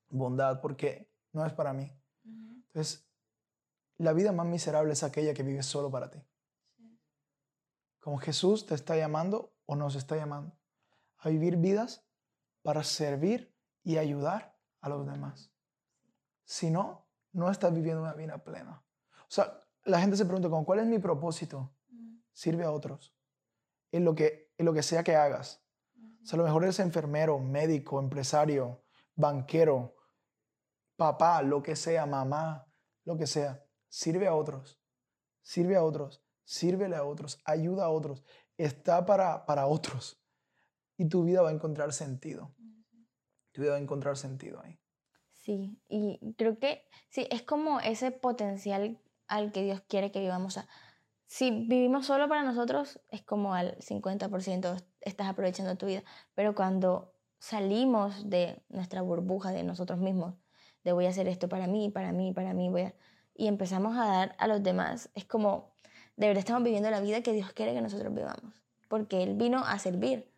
Bondad, 0.09 0.62
porque 0.62 1.12
no 1.33 1.45
es 1.45 1.53
para 1.53 1.74
mí. 1.74 1.91
Entonces, 2.24 3.07
la 3.97 4.13
vida 4.13 4.31
más 4.31 4.45
miserable 4.45 4.93
es 4.93 5.03
aquella 5.03 5.33
que 5.33 5.43
vive 5.43 5.63
solo 5.63 5.89
para 5.89 6.12
ti. 6.12 6.19
Como 8.00 8.17
Jesús 8.19 8.65
te 8.65 8.75
está 8.75 8.95
llamando 8.95 9.53
o 9.65 9.75
nos 9.75 9.95
está 9.95 10.15
llamando 10.15 10.57
a 11.17 11.29
vivir 11.29 11.57
vidas 11.57 12.05
para 12.62 12.83
servir 12.83 13.53
y 13.83 13.97
ayudar 13.97 14.57
a 14.81 14.89
los 14.89 15.05
demás. 15.05 15.51
Si 16.44 16.70
no, 16.70 17.07
no 17.31 17.50
estás 17.50 17.74
viviendo 17.74 18.01
una 18.01 18.13
vida 18.13 18.44
plena. 18.44 18.83
O 19.22 19.29
sea, 19.29 19.63
la 19.83 20.00
gente 20.00 20.15
se 20.15 20.25
pregunta, 20.25 20.50
¿cuál 20.65 20.79
es 20.79 20.85
mi 20.85 21.00
propósito? 21.00 21.74
Sirve 22.31 22.63
a 22.63 22.72
otros. 22.72 23.15
En 23.92 24.05
lo 24.05 24.15
que 24.15 24.36
en 24.57 24.65
lo 24.65 24.74
que 24.74 24.83
sea 24.83 25.03
que 25.03 25.15
hagas. 25.15 25.63
O 26.24 26.25
sea, 26.25 26.35
a 26.35 26.37
lo 26.37 26.43
mejor 26.43 26.63
eres 26.63 26.79
enfermero, 26.79 27.39
médico, 27.39 28.00
empresario, 28.00 28.83
banquero, 29.15 29.96
papá, 30.96 31.41
lo 31.41 31.63
que 31.63 31.75
sea, 31.75 32.05
mamá, 32.05 32.67
lo 33.05 33.17
que 33.17 33.27
sea. 33.27 33.63
Sirve 33.87 34.27
a 34.27 34.35
otros. 34.35 34.81
Sirve 35.41 35.77
a 35.77 35.83
otros. 35.83 36.24
Sírvele 36.43 36.96
a 36.96 37.03
otros. 37.03 37.39
Ayuda 37.46 37.85
a 37.85 37.89
otros. 37.89 38.24
Está 38.57 39.05
para, 39.05 39.46
para 39.46 39.67
otros. 39.67 40.22
Y 40.98 41.07
tu 41.07 41.24
vida 41.24 41.41
va 41.41 41.50
a 41.50 41.53
encontrar 41.53 41.93
sentido. 41.93 42.55
Tu 43.51 43.61
vida 43.61 43.72
va 43.72 43.77
a 43.77 43.81
encontrar 43.81 44.17
sentido 44.17 44.59
ahí. 44.61 44.79
Sí, 45.31 45.81
y 45.87 46.35
creo 46.37 46.59
que 46.59 46.83
sí, 47.09 47.27
es 47.31 47.43
como 47.43 47.79
ese 47.79 48.11
potencial 48.11 49.00
al 49.27 49.51
que 49.51 49.63
Dios 49.63 49.81
quiere 49.87 50.11
que 50.11 50.20
vivamos. 50.20 50.57
A, 50.57 50.67
si 51.27 51.51
vivimos 51.51 52.05
solo 52.05 52.29
para 52.29 52.44
nosotros, 52.44 53.00
es 53.09 53.22
como 53.22 53.53
al 53.53 53.77
50% 53.77 54.83
estás 55.01 55.27
aprovechando 55.27 55.77
tu 55.77 55.85
vida. 55.85 56.03
Pero 56.33 56.55
cuando 56.55 57.13
salimos 57.37 58.29
de 58.29 58.63
nuestra 58.70 59.01
burbuja 59.01 59.51
de 59.51 59.63
nosotros 59.63 60.00
mismos, 60.00 60.35
de 60.83 60.94
voy 60.94 61.05
a 61.05 61.09
hacer 61.09 61.27
esto 61.27 61.50
para 61.50 61.68
mí, 61.68 61.90
para 61.90 62.13
mí, 62.13 62.31
para 62.33 62.53
mí, 62.53 62.70
voy 62.70 62.94
y 63.35 63.48
empezamos 63.48 63.96
a 63.98 64.07
dar 64.07 64.35
a 64.40 64.48
los 64.48 64.63
demás, 64.63 65.09
es 65.13 65.25
como 65.25 65.75
de 66.16 66.27
verdad 66.27 66.40
estamos 66.40 66.63
viviendo 66.63 66.90
la 66.90 67.01
vida 67.01 67.22
que 67.22 67.33
Dios 67.33 67.53
quiere 67.53 67.74
que 67.74 67.81
nosotros 67.81 68.13
vivamos. 68.13 68.53
Porque 68.87 69.22
Él 69.22 69.35
vino 69.35 69.63
a 69.63 69.77
servir, 69.77 70.31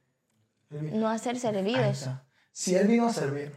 no 0.69 1.07
a 1.07 1.17
ser 1.17 1.39
servidos. 1.39 2.09
Si 2.51 2.75
Él 2.75 2.87
vino 2.87 3.05
a 3.05 3.13
servir, 3.13 3.53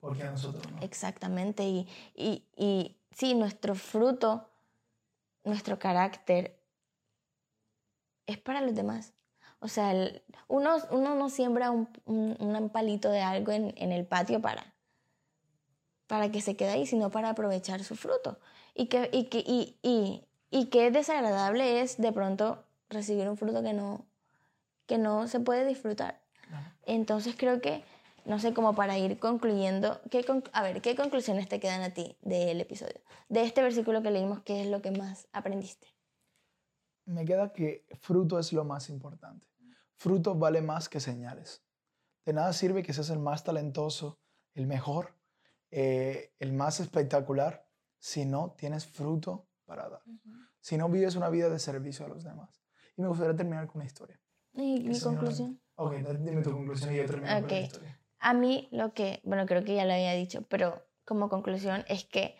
¿por 0.00 0.16
qué 0.16 0.24
a 0.24 0.32
nosotros 0.32 0.70
no? 0.70 0.82
Exactamente. 0.82 1.62
Y, 1.64 1.88
y, 2.14 2.44
y 2.56 2.98
sí, 3.12 3.34
nuestro 3.34 3.74
fruto 3.74 4.51
nuestro 5.44 5.78
carácter 5.78 6.58
es 8.26 8.38
para 8.38 8.60
los 8.60 8.74
demás. 8.74 9.14
O 9.60 9.68
sea, 9.68 9.92
uno, 10.48 10.76
uno 10.90 11.14
no 11.14 11.28
siembra 11.28 11.70
un, 11.70 11.88
un, 12.06 12.70
palito 12.70 13.10
de 13.10 13.20
algo 13.20 13.52
en, 13.52 13.72
en, 13.76 13.92
el 13.92 14.06
patio 14.06 14.40
para, 14.40 14.74
para 16.08 16.32
que 16.32 16.40
se 16.40 16.56
quede 16.56 16.70
ahí, 16.70 16.86
sino 16.86 17.10
para 17.10 17.30
aprovechar 17.30 17.84
su 17.84 17.94
fruto. 17.94 18.40
Y 18.74 18.86
que, 18.86 19.08
y, 19.12 19.26
que, 19.26 19.38
y, 19.38 19.78
y, 19.82 20.26
y 20.50 20.66
qué 20.66 20.90
desagradable 20.90 21.80
es 21.80 21.96
de 21.96 22.12
pronto 22.12 22.64
recibir 22.88 23.28
un 23.28 23.36
fruto 23.36 23.62
que 23.62 23.72
no, 23.72 24.04
que 24.86 24.98
no 24.98 25.28
se 25.28 25.40
puede 25.40 25.64
disfrutar. 25.64 26.20
Entonces 26.84 27.34
creo 27.36 27.60
que, 27.60 27.84
no 28.24 28.38
sé, 28.38 28.54
como 28.54 28.74
para 28.74 28.98
ir 28.98 29.18
concluyendo, 29.18 30.00
¿qué, 30.10 30.24
a 30.52 30.62
ver, 30.62 30.80
¿qué 30.80 30.94
conclusiones 30.94 31.48
te 31.48 31.60
quedan 31.60 31.82
a 31.82 31.90
ti 31.90 32.16
del 32.22 32.60
episodio? 32.60 33.00
De 33.28 33.42
este 33.42 33.62
versículo 33.62 34.02
que 34.02 34.10
leímos, 34.10 34.42
¿qué 34.42 34.62
es 34.62 34.68
lo 34.68 34.80
que 34.82 34.90
más 34.90 35.28
aprendiste? 35.32 35.88
Me 37.04 37.24
queda 37.24 37.52
que 37.52 37.84
fruto 38.00 38.38
es 38.38 38.52
lo 38.52 38.64
más 38.64 38.88
importante. 38.88 39.46
Fruto 39.96 40.34
vale 40.34 40.62
más 40.62 40.88
que 40.88 41.00
señales. 41.00 41.62
De 42.24 42.32
nada 42.32 42.52
sirve 42.52 42.82
que 42.82 42.92
seas 42.92 43.10
el 43.10 43.18
más 43.18 43.42
talentoso, 43.42 44.20
el 44.54 44.66
mejor, 44.66 45.16
eh, 45.70 46.32
el 46.38 46.52
más 46.52 46.78
espectacular, 46.80 47.66
si 47.98 48.24
no 48.24 48.52
tienes 48.56 48.86
fruto 48.86 49.48
para 49.64 49.88
dar. 49.88 50.02
Si 50.60 50.76
no 50.76 50.88
vives 50.88 51.16
una 51.16 51.28
vida 51.28 51.48
de 51.48 51.58
servicio 51.58 52.06
a 52.06 52.08
los 52.08 52.22
demás. 52.22 52.62
Y 52.96 53.02
me 53.02 53.08
gustaría 53.08 53.34
terminar 53.34 53.66
con 53.66 53.76
una 53.76 53.86
historia. 53.86 54.20
¿Y 54.54 54.80
mi 54.80 55.00
conclusión? 55.00 55.60
Ok, 55.76 55.94
dime 56.20 56.42
tu 56.42 56.52
conclusión 56.52 56.92
y 56.92 56.98
yo 56.98 57.06
termino 57.06 57.40
con 57.40 57.48
la 57.48 57.60
historia. 57.60 58.01
A 58.22 58.34
mí 58.34 58.68
lo 58.70 58.94
que, 58.94 59.20
bueno, 59.24 59.46
creo 59.46 59.64
que 59.64 59.74
ya 59.74 59.84
lo 59.84 59.92
había 59.92 60.12
dicho, 60.12 60.42
pero 60.48 60.86
como 61.04 61.28
conclusión 61.28 61.84
es 61.88 62.04
que 62.04 62.36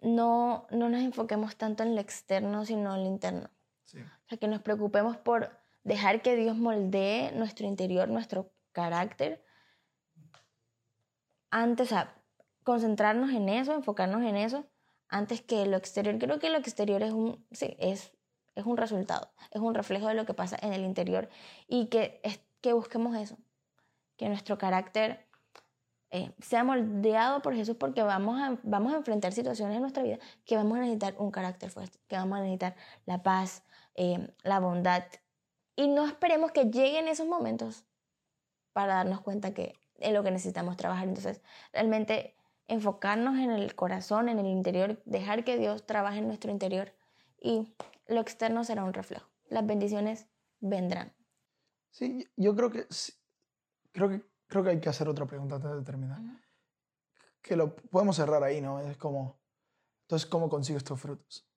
no, 0.00 0.66
no 0.70 0.88
nos 0.88 1.02
enfoquemos 1.02 1.56
tanto 1.56 1.82
en 1.82 1.94
lo 1.94 2.00
externo, 2.00 2.64
sino 2.64 2.94
en 2.94 3.04
lo 3.04 3.08
interno. 3.08 3.50
O 3.84 4.28
sea, 4.28 4.38
que 4.38 4.48
nos 4.48 4.62
preocupemos 4.62 5.18
por 5.18 5.50
dejar 5.82 6.22
que 6.22 6.36
Dios 6.36 6.56
moldee 6.56 7.32
nuestro 7.32 7.66
interior, 7.66 8.08
nuestro 8.08 8.50
carácter. 8.72 9.44
Antes, 11.50 11.88
o 11.88 11.90
sea, 11.90 12.22
concentrarnos 12.64 13.30
en 13.30 13.50
eso, 13.50 13.74
enfocarnos 13.74 14.22
en 14.22 14.36
eso, 14.36 14.66
antes 15.08 15.42
que 15.42 15.66
lo 15.66 15.76
exterior. 15.76 16.18
Creo 16.18 16.38
que 16.38 16.48
lo 16.48 16.56
exterior 16.56 17.02
es 17.02 17.12
un, 17.12 17.46
sí, 17.52 17.76
es, 17.78 18.12
es 18.54 18.64
un 18.64 18.78
resultado, 18.78 19.30
es 19.50 19.60
un 19.60 19.74
reflejo 19.74 20.08
de 20.08 20.14
lo 20.14 20.24
que 20.24 20.34
pasa 20.34 20.56
en 20.62 20.72
el 20.72 20.82
interior 20.82 21.28
y 21.68 21.88
que, 21.88 22.20
es, 22.24 22.40
que 22.62 22.72
busquemos 22.72 23.14
eso, 23.16 23.36
que 24.16 24.28
nuestro 24.28 24.58
carácter 24.58 25.26
eh, 26.10 26.32
sea 26.38 26.62
moldeado 26.62 27.42
por 27.42 27.54
Jesús 27.54 27.76
porque 27.76 28.02
vamos 28.02 28.40
a, 28.40 28.56
vamos 28.62 28.92
a 28.92 28.98
enfrentar 28.98 29.32
situaciones 29.32 29.74
en 29.74 29.82
nuestra 29.82 30.02
vida 30.02 30.18
que 30.44 30.56
vamos 30.56 30.78
a 30.78 30.82
necesitar 30.82 31.16
un 31.18 31.32
carácter 31.32 31.70
fuerte, 31.70 31.98
que 32.06 32.14
vamos 32.14 32.38
a 32.38 32.42
necesitar 32.42 32.76
la 33.04 33.22
paz, 33.22 33.64
eh, 33.96 34.32
la 34.42 34.60
bondad. 34.60 35.04
Y 35.74 35.88
no 35.88 36.06
esperemos 36.06 36.52
que 36.52 36.66
lleguen 36.66 37.08
esos 37.08 37.26
momentos 37.26 37.84
para 38.72 38.94
darnos 38.94 39.22
cuenta 39.22 39.54
que 39.54 39.74
es 39.98 40.12
lo 40.12 40.22
que 40.22 40.30
necesitamos 40.30 40.76
trabajar. 40.76 41.08
Entonces, 41.08 41.42
realmente 41.72 42.36
enfocarnos 42.68 43.38
en 43.38 43.50
el 43.50 43.74
corazón, 43.74 44.28
en 44.28 44.38
el 44.38 44.46
interior, 44.46 45.02
dejar 45.04 45.44
que 45.44 45.58
Dios 45.58 45.84
trabaje 45.84 46.18
en 46.18 46.28
nuestro 46.28 46.50
interior 46.50 46.92
y 47.40 47.74
lo 48.06 48.20
externo 48.20 48.64
será 48.64 48.84
un 48.84 48.92
reflejo. 48.92 49.28
Las 49.48 49.66
bendiciones 49.66 50.28
vendrán. 50.60 51.12
Sí, 51.90 52.26
yo 52.36 52.54
creo 52.54 52.70
que 52.70 52.86
creo 53.94 54.10
que 54.10 54.22
creo 54.46 54.62
que 54.62 54.70
hay 54.70 54.80
que 54.80 54.90
hacer 54.90 55.08
otra 55.08 55.24
pregunta 55.26 55.56
antes 55.56 55.70
de 55.70 55.82
terminar. 55.82 56.20
Que 57.40 57.56
lo 57.56 57.74
podemos 57.74 58.16
cerrar 58.16 58.42
ahí, 58.42 58.60
¿no? 58.60 58.80
Es 58.80 58.96
como 58.98 59.40
entonces 60.02 60.26
cómo 60.26 60.50
consigo 60.50 60.76
estos 60.76 61.00
frutos. 61.00 61.48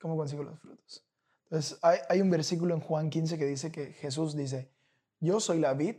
¿Cómo 0.00 0.16
consigo 0.16 0.42
los 0.42 0.58
frutos? 0.58 1.06
Entonces 1.44 1.78
hay, 1.82 1.98
hay 2.08 2.20
un 2.20 2.30
versículo 2.30 2.74
en 2.74 2.80
Juan 2.80 3.10
15 3.10 3.38
que 3.38 3.46
dice 3.46 3.70
que 3.70 3.92
Jesús 3.92 4.34
dice, 4.34 4.72
yo 5.20 5.38
soy 5.38 5.60
la 5.60 5.74
vid 5.74 5.96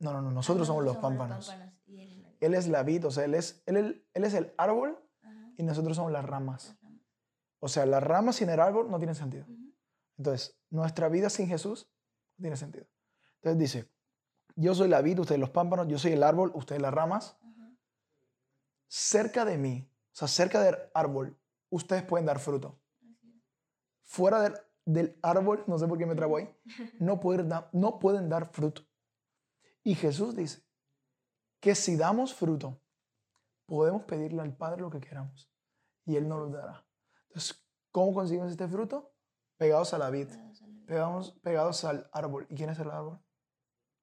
no, 0.00 0.12
no, 0.12 0.22
no, 0.22 0.30
nosotros 0.30 0.66
somos 0.66 0.84
los 0.84 0.96
pámpanos. 0.98 1.52
Él, 2.40 2.54
es 2.54 2.68
la 2.68 2.84
vid, 2.84 3.04
o 3.04 3.10
sea, 3.10 3.24
él 3.24 3.34
es, 3.34 3.62
él, 3.66 4.06
él 4.14 4.24
es 4.24 4.34
el 4.34 4.54
árbol 4.56 4.96
y 5.56 5.64
nosotros 5.64 5.96
somos 5.96 6.12
las 6.12 6.24
ramas. 6.24 6.76
O 7.58 7.68
sea, 7.68 7.84
las 7.84 8.02
ramas 8.02 8.36
sin 8.36 8.48
el 8.48 8.60
árbol 8.60 8.88
no 8.90 8.98
tienen 8.98 9.16
sentido. 9.16 9.44
Entonces, 10.16 10.56
nuestra 10.70 11.08
vida 11.08 11.30
sin 11.30 11.48
Jesús 11.48 11.90
no 12.38 12.42
tiene 12.42 12.56
sentido. 12.56 12.86
Entonces 13.36 13.58
dice, 13.58 13.90
yo 14.56 14.74
soy 14.74 14.88
la 14.88 15.02
vid, 15.02 15.20
ustedes 15.20 15.40
los 15.40 15.50
pámpanos, 15.50 15.86
yo 15.88 15.98
soy 15.98 16.12
el 16.12 16.22
árbol, 16.22 16.50
ustedes 16.54 16.80
las 16.80 16.94
ramas. 16.94 17.36
Cerca 18.88 19.44
de 19.44 19.58
mí, 19.58 19.88
o 19.90 20.16
sea, 20.16 20.28
cerca 20.28 20.62
del 20.62 20.76
árbol, 20.94 21.38
ustedes 21.68 22.02
pueden 22.02 22.26
dar 22.26 22.38
fruto. 22.38 22.80
Fuera 24.02 24.40
del, 24.40 24.54
del 24.84 25.18
árbol, 25.22 25.62
no 25.66 25.78
sé 25.78 25.86
por 25.86 25.98
qué 25.98 26.06
me 26.06 26.14
trabo 26.14 26.38
ahí, 26.38 26.48
no 26.98 27.20
pueden, 27.20 27.50
no 27.72 27.98
pueden 27.98 28.28
dar 28.28 28.50
fruto. 28.50 28.82
Y 29.82 29.94
Jesús 29.94 30.34
dice 30.34 30.62
que 31.60 31.74
si 31.74 31.96
damos 31.96 32.34
fruto, 32.34 32.80
podemos 33.66 34.04
pedirle 34.04 34.42
al 34.42 34.56
Padre 34.56 34.80
lo 34.80 34.90
que 34.90 35.00
queramos 35.00 35.52
y 36.04 36.16
Él 36.16 36.26
nos 36.26 36.40
lo 36.40 36.48
dará. 36.48 36.86
Entonces, 37.28 37.62
¿cómo 37.92 38.14
conseguimos 38.14 38.50
este 38.50 38.66
fruto? 38.66 39.12
Pegados 39.58 39.92
a 39.92 39.98
la 39.98 40.08
vid, 40.08 40.28
pegados, 40.88 41.32
pegados 41.42 41.84
al 41.84 42.08
árbol. 42.12 42.46
¿Y 42.48 42.56
quién 42.56 42.70
es 42.70 42.78
el 42.78 42.90
árbol? 42.90 43.20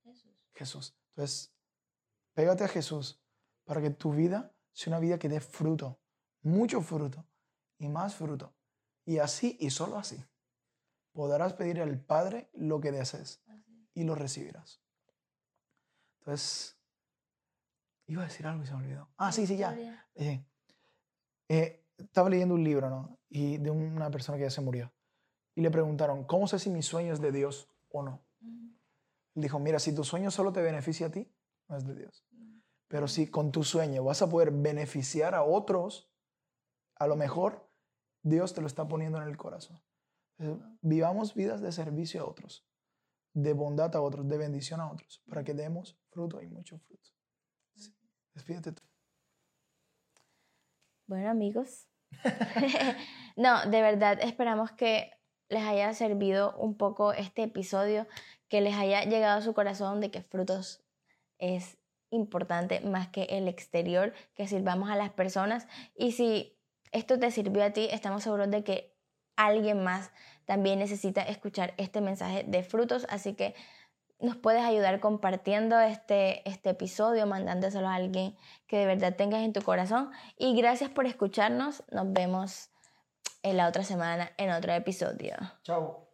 Jesús. 0.04 0.32
Jesús. 0.54 0.98
Entonces, 1.10 1.52
pégate 2.34 2.64
a 2.64 2.68
Jesús 2.68 3.20
para 3.66 3.82
que 3.82 3.90
tu 3.90 4.14
vida 4.14 4.54
sea 4.72 4.92
una 4.92 5.00
vida 5.00 5.18
que 5.18 5.28
dé 5.28 5.40
fruto, 5.40 6.00
mucho 6.44 6.82
fruto 6.82 7.26
y 7.80 7.90
más 7.90 8.16
fruto. 8.16 8.54
Y 9.04 9.18
así 9.18 9.58
y 9.60 9.72
solo 9.72 9.98
así 9.98 10.24
podrás 11.12 11.54
pedir 11.54 11.82
al 11.82 12.00
Padre 12.00 12.50
lo 12.54 12.80
que 12.80 12.92
desees 12.92 13.42
y 13.94 14.04
lo 14.04 14.14
recibirás. 14.14 14.82
Entonces, 16.20 16.78
iba 18.06 18.22
a 18.22 18.26
decir 18.26 18.46
algo 18.46 18.64
y 18.64 18.68
se 18.68 18.74
me 18.74 18.84
olvidó. 18.84 19.10
Ah, 19.18 19.32
sí, 19.32 19.48
sí, 19.48 19.58
ya. 19.58 19.74
Eh, 20.16 20.46
eh, 21.48 21.86
estaba 21.98 22.30
leyendo 22.30 22.54
un 22.54 22.64
libro, 22.64 22.90
¿no? 22.90 23.18
Y 23.30 23.58
de 23.58 23.72
una 23.72 24.12
persona 24.12 24.38
que 24.38 24.44
ya 24.44 24.50
se 24.50 24.62
murió. 24.62 24.95
Y 25.56 25.62
le 25.62 25.72
preguntaron, 25.72 26.26
¿cómo 26.26 26.48
sé 26.48 26.60
si 26.60 26.70
mi 26.70 26.84
sueño 26.84 27.14
es 27.14 27.22
de 27.22 27.32
Dios 27.32 27.70
o 27.90 28.04
no? 28.04 28.24
Él 28.42 29.42
dijo, 29.42 29.60
mira, 29.60 29.80
si 29.80 29.94
tu 29.96 30.04
sueño 30.04 30.32
solo 30.32 30.54
te 30.54 30.62
beneficia 30.62 31.08
a 31.08 31.12
ti, 31.12 31.34
no 31.68 31.78
es 31.78 31.86
de 31.86 31.96
Dios. 31.96 32.26
Pero 32.88 33.08
si 33.08 33.28
con 33.28 33.52
tu 33.52 33.64
sueño 33.64 34.04
vas 34.04 34.22
a 34.22 34.30
poder 34.30 34.52
beneficiar 34.52 35.34
a 35.34 35.44
otros, 35.44 36.12
a 36.96 37.08
lo 37.08 37.16
mejor 37.16 37.70
Dios 38.22 38.54
te 38.54 38.62
lo 38.62 38.68
está 38.68 38.88
poniendo 38.88 39.22
en 39.22 39.28
el 39.28 39.38
corazón. 39.38 39.82
vivamos 40.82 41.34
vidas 41.34 41.62
de 41.62 41.72
servicio 41.72 42.22
a 42.22 42.26
otros 42.26 42.68
de 43.36 43.52
bondad 43.54 43.94
a 43.96 44.02
otros, 44.02 44.28
de 44.28 44.38
bendición 44.38 44.80
a 44.80 44.90
otros, 44.90 45.22
para 45.28 45.44
que 45.44 45.54
demos 45.54 46.00
fruto 46.10 46.42
y 46.42 46.48
mucho 46.48 46.80
fruto. 46.80 47.10
Despídete 48.34 48.72
tú. 48.72 48.82
Bueno, 51.06 51.30
amigos. 51.30 51.88
no, 53.36 53.70
de 53.70 53.82
verdad 53.82 54.20
esperamos 54.22 54.72
que 54.72 55.12
les 55.50 55.64
haya 55.64 55.94
servido 55.94 56.56
un 56.58 56.76
poco 56.76 57.14
este 57.14 57.44
episodio, 57.44 58.08
que 58.48 58.62
les 58.62 58.76
haya 58.76 59.04
llegado 59.04 59.40
a 59.40 59.42
su 59.42 59.54
corazón 59.54 60.02
de 60.02 60.12
que 60.12 60.22
frutos 60.22 60.84
es 61.38 61.78
importante 62.10 62.80
más 62.82 63.08
que 63.10 63.24
el 63.24 63.48
exterior, 63.48 64.14
que 64.36 64.48
sirvamos 64.48 64.90
a 64.90 64.96
las 64.96 65.12
personas. 65.12 65.68
Y 65.96 66.14
si 66.14 66.58
esto 66.92 67.20
te 67.20 67.32
sirvió 67.32 67.64
a 67.64 67.72
ti, 67.72 67.88
estamos 67.92 68.24
seguros 68.24 68.50
de 68.50 68.64
que 68.64 68.96
alguien 69.36 69.84
más 69.84 70.12
también 70.46 70.80
necesita 70.80 71.22
escuchar 71.22 71.74
este 71.78 72.02
mensaje 72.02 72.44
de 72.48 72.64
frutos, 72.64 73.06
así 73.10 73.34
que 73.34 73.56
nos 74.20 74.38
puedes 74.38 74.64
ayudar 74.64 75.00
compartiendo 75.00 75.80
este, 75.80 76.48
este 76.50 76.70
episodio, 76.70 77.28
mandándoselo 77.28 77.88
a 77.88 77.96
alguien 77.96 78.38
que 78.68 78.78
de 78.78 78.86
verdad 78.86 79.16
tengas 79.16 79.44
en 79.44 79.52
tu 79.52 79.62
corazón. 79.62 80.10
Y 80.38 80.56
gracias 80.56 80.90
por 80.90 81.06
escucharnos. 81.06 81.84
Nos 81.92 82.12
vemos 82.14 82.70
en 83.44 83.58
la 83.58 83.68
otra 83.68 83.84
semana 83.84 84.32
en 84.38 84.52
otro 84.52 84.74
episodio. 84.74 85.36
Chao. 85.64 86.05